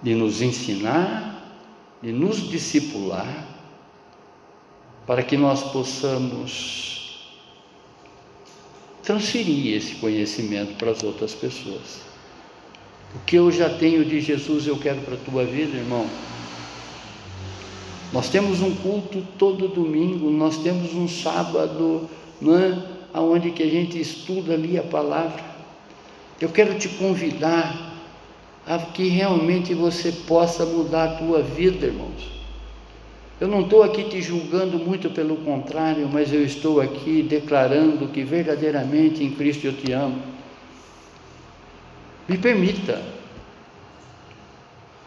de 0.01 0.15
nos 0.15 0.41
ensinar 0.41 1.29
de 2.01 2.11
nos 2.11 2.49
discipular, 2.49 3.47
para 5.05 5.23
que 5.23 5.35
nós 5.35 5.63
possamos 5.71 7.19
transferir 9.03 9.75
esse 9.75 9.95
conhecimento 9.95 10.75
para 10.75 10.91
as 10.91 11.03
outras 11.03 11.33
pessoas. 11.33 12.01
O 13.15 13.19
que 13.25 13.35
eu 13.35 13.51
já 13.51 13.69
tenho 13.69 14.05
de 14.05 14.21
Jesus 14.21 14.67
eu 14.67 14.77
quero 14.77 15.01
para 15.01 15.15
a 15.15 15.17
tua 15.17 15.43
vida, 15.43 15.75
irmão. 15.75 16.07
Nós 18.13 18.29
temos 18.29 18.61
um 18.61 18.75
culto 18.75 19.25
todo 19.37 19.67
domingo, 19.67 20.29
nós 20.29 20.57
temos 20.57 20.93
um 20.93 21.07
sábado, 21.07 22.07
não 22.39 22.57
é? 22.57 22.99
Onde 23.13 23.51
que 23.51 23.63
a 23.63 23.69
gente 23.69 23.99
estuda 23.99 24.53
ali 24.53 24.77
a 24.77 24.83
palavra. 24.83 25.48
Eu 26.39 26.49
quero 26.49 26.75
te 26.75 26.87
convidar 26.87 27.89
a 28.65 28.77
que 28.77 29.09
realmente 29.09 29.73
você 29.73 30.11
possa 30.11 30.65
mudar 30.65 31.03
a 31.03 31.15
tua 31.17 31.41
vida, 31.41 31.87
irmãos. 31.87 32.39
Eu 33.41 33.47
não 33.47 33.61
estou 33.61 33.83
aqui 33.83 34.03
te 34.03 34.21
julgando, 34.21 34.77
muito 34.77 35.09
pelo 35.09 35.37
contrário, 35.37 36.07
mas 36.07 36.31
eu 36.31 36.43
estou 36.43 36.79
aqui 36.79 37.23
declarando 37.23 38.07
que 38.09 38.23
verdadeiramente 38.23 39.23
em 39.23 39.31
Cristo 39.31 39.65
eu 39.65 39.73
te 39.73 39.91
amo. 39.91 40.21
Me 42.27 42.37
permita, 42.37 43.01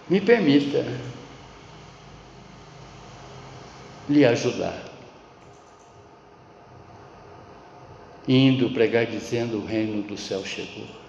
me 0.09 0.20
permita 0.20 0.85
lhe 4.09 4.24
ajudar. 4.24 4.83
Indo 8.26 8.70
pregar 8.70 9.07
dizendo: 9.07 9.59
O 9.59 9.66
reino 9.66 10.03
do 10.03 10.16
céu 10.16 10.45
chegou. 10.45 11.01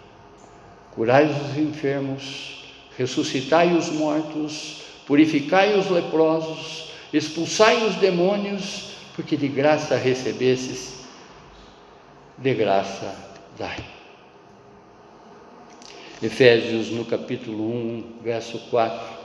Curai 0.95 1.25
os 1.25 1.57
enfermos, 1.57 2.63
ressuscitai 2.95 3.75
os 3.75 3.89
mortos, 3.89 4.81
purificai 5.07 5.77
os 5.77 5.89
leprosos, 5.89 6.89
expulsai 7.11 7.83
os 7.87 7.95
demônios, 7.95 8.91
porque 9.15 9.35
de 9.35 9.47
graça 9.47 9.97
recebesses, 9.97 11.03
de 12.37 12.53
graça 12.53 13.15
dai. 13.57 13.83
Efésios 16.21 16.89
no 16.89 17.05
capítulo 17.05 17.71
1, 17.71 18.03
verso 18.23 18.59
4. 18.69 19.23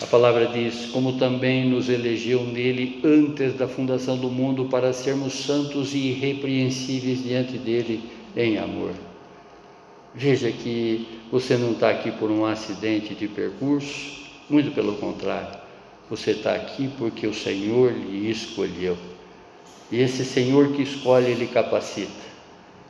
A 0.00 0.06
palavra 0.06 0.46
diz: 0.46 0.86
Como 0.86 1.18
também 1.18 1.68
nos 1.68 1.88
elegeu 1.90 2.42
nele 2.42 3.00
antes 3.04 3.54
da 3.54 3.68
fundação 3.68 4.16
do 4.16 4.30
mundo 4.30 4.64
para 4.64 4.92
sermos 4.92 5.34
santos 5.34 5.94
e 5.94 5.98
irrepreensíveis 5.98 7.22
diante 7.22 7.58
dele 7.58 8.02
em 8.34 8.58
amor. 8.58 8.92
Veja 10.14 10.52
que 10.52 11.08
você 11.30 11.56
não 11.56 11.72
está 11.72 11.90
aqui 11.90 12.12
por 12.12 12.30
um 12.30 12.46
acidente 12.46 13.16
de 13.16 13.26
percurso, 13.26 14.24
muito 14.48 14.70
pelo 14.70 14.94
contrário. 14.94 15.58
Você 16.08 16.30
está 16.30 16.54
aqui 16.54 16.88
porque 16.96 17.26
o 17.26 17.34
Senhor 17.34 17.92
lhe 17.92 18.30
escolheu. 18.30 18.96
E 19.90 20.00
esse 20.00 20.24
Senhor 20.24 20.72
que 20.72 20.82
escolhe, 20.82 21.32
ele 21.32 21.48
capacita. 21.48 22.12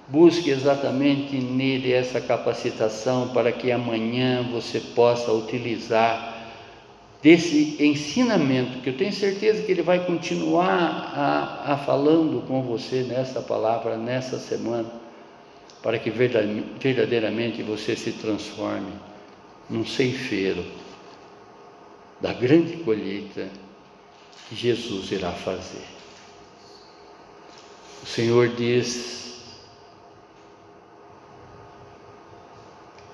Busque 0.07 0.51
exatamente 0.51 1.37
nele 1.39 1.93
essa 1.93 2.21
capacitação 2.21 3.29
para 3.29 3.51
que 3.51 3.73
amanhã 3.73 4.43
você 4.53 4.79
possa 4.79 5.33
utilizar 5.33 6.35
desse 7.23 7.83
ensinamento, 7.83 8.81
que 8.81 8.91
eu 8.91 8.97
tenho 8.99 9.15
certeza 9.15 9.63
que 9.63 9.73
ele 9.73 9.81
vai 9.81 10.05
continuar 10.05 10.69
a, 11.17 11.73
a 11.73 11.77
falando 11.79 12.47
com 12.47 12.61
você 12.61 13.03
nessa 13.03 13.41
palavra, 13.41 13.97
nessa 13.97 14.39
semana, 14.39 15.04
para 15.85 15.99
que 15.99 16.09
verdadeiramente 16.09 17.63
você 17.63 17.95
se 17.95 18.13
transforme 18.13 18.91
num 19.69 19.85
ceifeiro 19.85 20.65
da 22.23 22.33
grande 22.33 22.79
colheita 22.79 23.51
que 24.49 24.57
Jesus 24.57 25.13
irá 25.13 25.31
fazer. 25.31 25.85
O 28.03 28.07
Senhor 28.07 28.49
diz: 28.57 29.43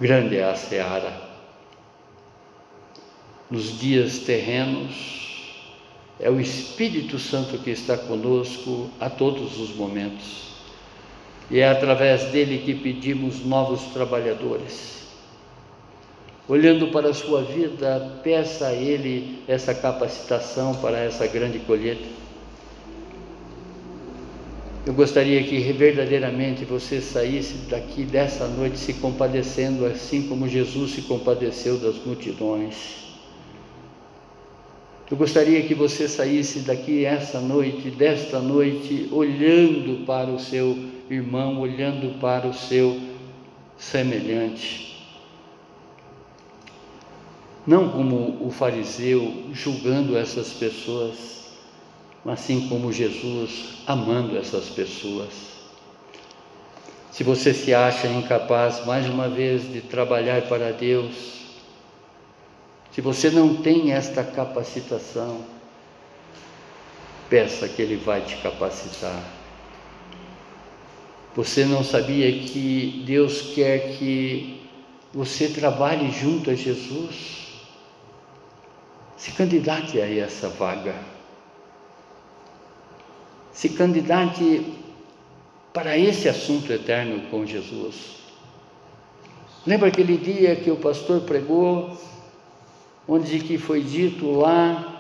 grande 0.00 0.36
é 0.36 0.44
a 0.44 0.54
seara. 0.54 1.28
Nos 3.50 3.80
dias 3.80 4.20
terrenos, 4.20 5.66
é 6.20 6.30
o 6.30 6.38
Espírito 6.40 7.18
Santo 7.18 7.58
que 7.58 7.70
está 7.70 7.98
conosco 7.98 8.88
a 9.00 9.10
todos 9.10 9.58
os 9.58 9.74
momentos. 9.74 10.49
E 11.50 11.58
é 11.58 11.68
através 11.68 12.24
dele 12.26 12.58
que 12.64 12.74
pedimos 12.74 13.44
novos 13.44 13.82
trabalhadores 13.92 15.00
olhando 16.50 16.88
para 16.88 17.10
a 17.10 17.14
sua 17.14 17.42
vida, 17.42 18.18
peça 18.24 18.66
a 18.66 18.72
Ele 18.72 19.38
essa 19.46 19.72
capacitação 19.72 20.74
para 20.74 20.98
essa 20.98 21.24
grande 21.28 21.60
colheita. 21.60 22.08
Eu 24.84 24.92
gostaria 24.92 25.40
que 25.44 25.60
verdadeiramente 25.72 26.64
você 26.64 27.00
saísse 27.00 27.54
daqui 27.68 28.02
dessa 28.02 28.48
noite 28.48 28.78
se 28.78 28.94
compadecendo, 28.94 29.86
assim 29.86 30.22
como 30.22 30.48
Jesus 30.48 30.90
se 30.90 31.02
compadeceu 31.02 31.78
das 31.78 32.04
multidões. 32.04 33.09
Eu 35.10 35.16
gostaria 35.16 35.62
que 35.62 35.74
você 35.74 36.06
saísse 36.06 36.60
daqui 36.60 37.04
essa 37.04 37.40
noite, 37.40 37.90
desta 37.90 38.38
noite, 38.38 39.08
olhando 39.10 40.04
para 40.06 40.30
o 40.30 40.38
seu 40.38 40.78
irmão, 41.10 41.60
olhando 41.60 42.18
para 42.20 42.46
o 42.46 42.54
seu 42.54 43.00
semelhante 43.76 44.90
não 47.66 47.88
como 47.88 48.38
o 48.44 48.50
fariseu 48.50 49.44
julgando 49.52 50.16
essas 50.16 50.52
pessoas, 50.52 51.44
mas 52.24 52.40
sim 52.40 52.68
como 52.68 52.92
Jesus 52.92 53.76
amando 53.86 54.36
essas 54.36 54.68
pessoas. 54.68 55.28
Se 57.12 57.22
você 57.22 57.52
se 57.52 57.74
acha 57.74 58.06
incapaz, 58.08 58.84
mais 58.86 59.08
uma 59.08 59.28
vez, 59.28 59.70
de 59.70 59.80
trabalhar 59.80 60.42
para 60.42 60.72
Deus, 60.72 61.39
se 62.92 63.00
você 63.00 63.30
não 63.30 63.56
tem 63.56 63.92
esta 63.92 64.24
capacitação, 64.24 65.44
peça 67.28 67.68
que 67.68 67.80
Ele 67.82 67.96
vai 67.96 68.22
te 68.22 68.36
capacitar. 68.36 69.22
Você 71.36 71.64
não 71.64 71.84
sabia 71.84 72.30
que 72.32 73.04
Deus 73.06 73.52
quer 73.54 73.96
que 73.96 74.60
você 75.12 75.48
trabalhe 75.48 76.10
junto 76.10 76.50
a 76.50 76.54
Jesus? 76.54 77.40
se 79.20 79.32
candidate 79.32 80.00
a 80.00 80.08
essa 80.08 80.48
vaga. 80.48 80.94
Se 83.52 83.68
candidate 83.68 84.64
para 85.74 85.98
esse 85.98 86.26
assunto 86.26 86.72
eterno 86.72 87.28
com 87.28 87.44
Jesus. 87.44 88.16
Lembra 89.66 89.88
aquele 89.88 90.16
dia 90.16 90.56
que 90.56 90.70
o 90.70 90.76
pastor 90.76 91.20
pregou, 91.20 92.00
onde 93.06 93.40
que 93.40 93.58
foi 93.58 93.82
dito 93.82 94.30
lá 94.30 94.90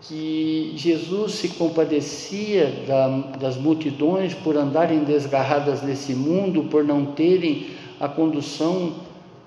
que 0.00 0.72
Jesus 0.76 1.32
se 1.32 1.48
compadecia 1.50 2.84
da, 2.86 3.08
das 3.38 3.56
multidões 3.56 4.32
por 4.34 4.56
andarem 4.56 5.02
desgarradas 5.02 5.82
nesse 5.82 6.14
mundo, 6.14 6.64
por 6.64 6.84
não 6.84 7.06
terem 7.06 7.70
a 7.98 8.08
condução 8.08 8.94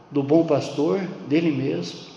do 0.10 0.22
bom 0.22 0.46
pastor, 0.46 1.00
dele 1.28 1.52
mesmo. 1.52 2.12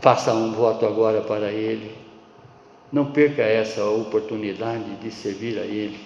Faça 0.00 0.34
um 0.34 0.52
voto 0.52 0.84
agora 0.86 1.22
para 1.22 1.50
Ele. 1.50 1.94
Não 2.92 3.06
perca 3.06 3.42
essa 3.42 3.84
oportunidade 3.84 4.96
de 4.96 5.10
servir 5.10 5.58
a 5.58 5.64
Ele, 5.64 5.98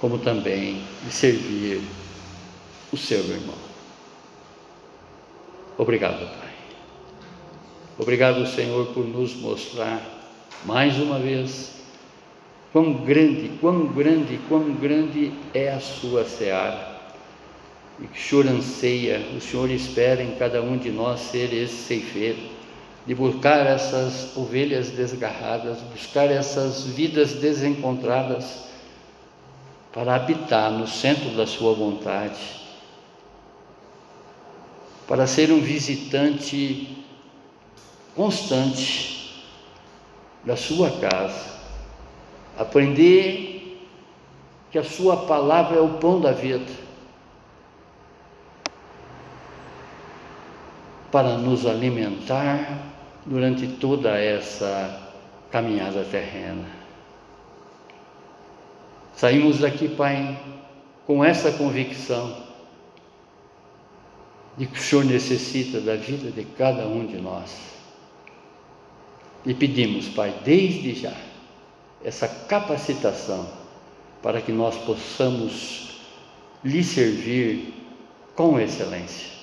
como 0.00 0.18
também 0.18 0.82
de 1.04 1.10
servir 1.10 1.80
o 2.92 2.96
seu 2.96 3.18
irmão. 3.18 3.67
Obrigado, 5.78 6.18
Pai. 6.18 6.48
Obrigado, 7.96 8.44
Senhor, 8.48 8.86
por 8.88 9.06
nos 9.06 9.36
mostrar 9.36 10.02
mais 10.64 10.98
uma 10.98 11.20
vez 11.20 11.72
quão 12.72 12.92
grande, 12.94 13.48
quão 13.60 13.86
grande, 13.86 14.40
quão 14.48 14.74
grande 14.74 15.32
é 15.54 15.68
a 15.68 15.78
sua 15.78 16.24
seara. 16.24 16.98
E 18.00 18.08
que 18.08 18.48
anseia, 18.48 19.24
o 19.36 19.40
Senhor 19.40 19.70
espera 19.70 20.20
em 20.20 20.32
cada 20.32 20.60
um 20.60 20.76
de 20.76 20.90
nós 20.90 21.20
ser 21.20 21.54
esse 21.54 21.76
ceifeiro, 21.76 22.40
de 23.06 23.14
buscar 23.14 23.64
essas 23.64 24.36
ovelhas 24.36 24.90
desgarradas, 24.90 25.78
buscar 25.92 26.28
essas 26.28 26.88
vidas 26.88 27.34
desencontradas, 27.34 28.66
para 29.92 30.16
habitar 30.16 30.72
no 30.72 30.88
centro 30.88 31.30
da 31.30 31.46
Sua 31.46 31.72
vontade, 31.72 32.38
para 35.08 35.26
ser 35.26 35.50
um 35.50 35.60
visitante 35.60 36.98
constante 38.14 39.42
da 40.44 40.54
Sua 40.54 40.90
casa, 41.00 41.46
aprender 42.58 43.88
que 44.70 44.78
a 44.78 44.84
Sua 44.84 45.16
palavra 45.26 45.78
é 45.78 45.80
o 45.80 45.94
pão 45.94 46.20
da 46.20 46.32
vida 46.32 46.86
para 51.10 51.38
nos 51.38 51.64
alimentar 51.64 52.82
durante 53.24 53.66
toda 53.66 54.10
essa 54.18 55.10
caminhada 55.50 56.04
terrena. 56.04 56.66
Saímos 59.16 59.60
daqui, 59.60 59.88
Pai, 59.88 60.38
com 61.06 61.24
essa 61.24 61.50
convicção 61.52 62.47
de 64.58 64.66
que 64.66 64.78
o 64.78 64.82
Senhor 64.82 65.04
necessita 65.04 65.80
da 65.80 65.94
vida 65.94 66.30
de 66.30 66.44
cada 66.44 66.86
um 66.86 67.06
de 67.06 67.16
nós. 67.16 67.56
E 69.46 69.54
pedimos, 69.54 70.08
Pai, 70.08 70.34
desde 70.44 70.94
já, 70.94 71.14
essa 72.04 72.26
capacitação 72.26 73.48
para 74.20 74.40
que 74.40 74.50
nós 74.50 74.76
possamos 74.78 76.00
lhe 76.64 76.82
servir 76.82 77.72
com 78.34 78.58
excelência. 78.58 79.38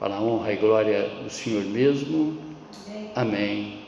Para 0.00 0.16
a 0.16 0.20
honra 0.20 0.52
e 0.52 0.56
glória 0.56 1.08
do 1.22 1.30
Senhor 1.30 1.64
mesmo. 1.64 2.38
Amém. 3.14 3.80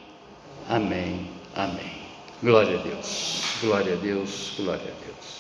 Amém. 0.69 1.29
Amém. 1.55 2.01
Glória 2.43 2.79
a 2.79 2.83
Deus. 2.83 3.43
Glória 3.61 3.95
a 3.95 3.97
Deus. 3.97 4.55
Glória 4.57 4.83
a 4.83 5.05
Deus. 5.05 5.40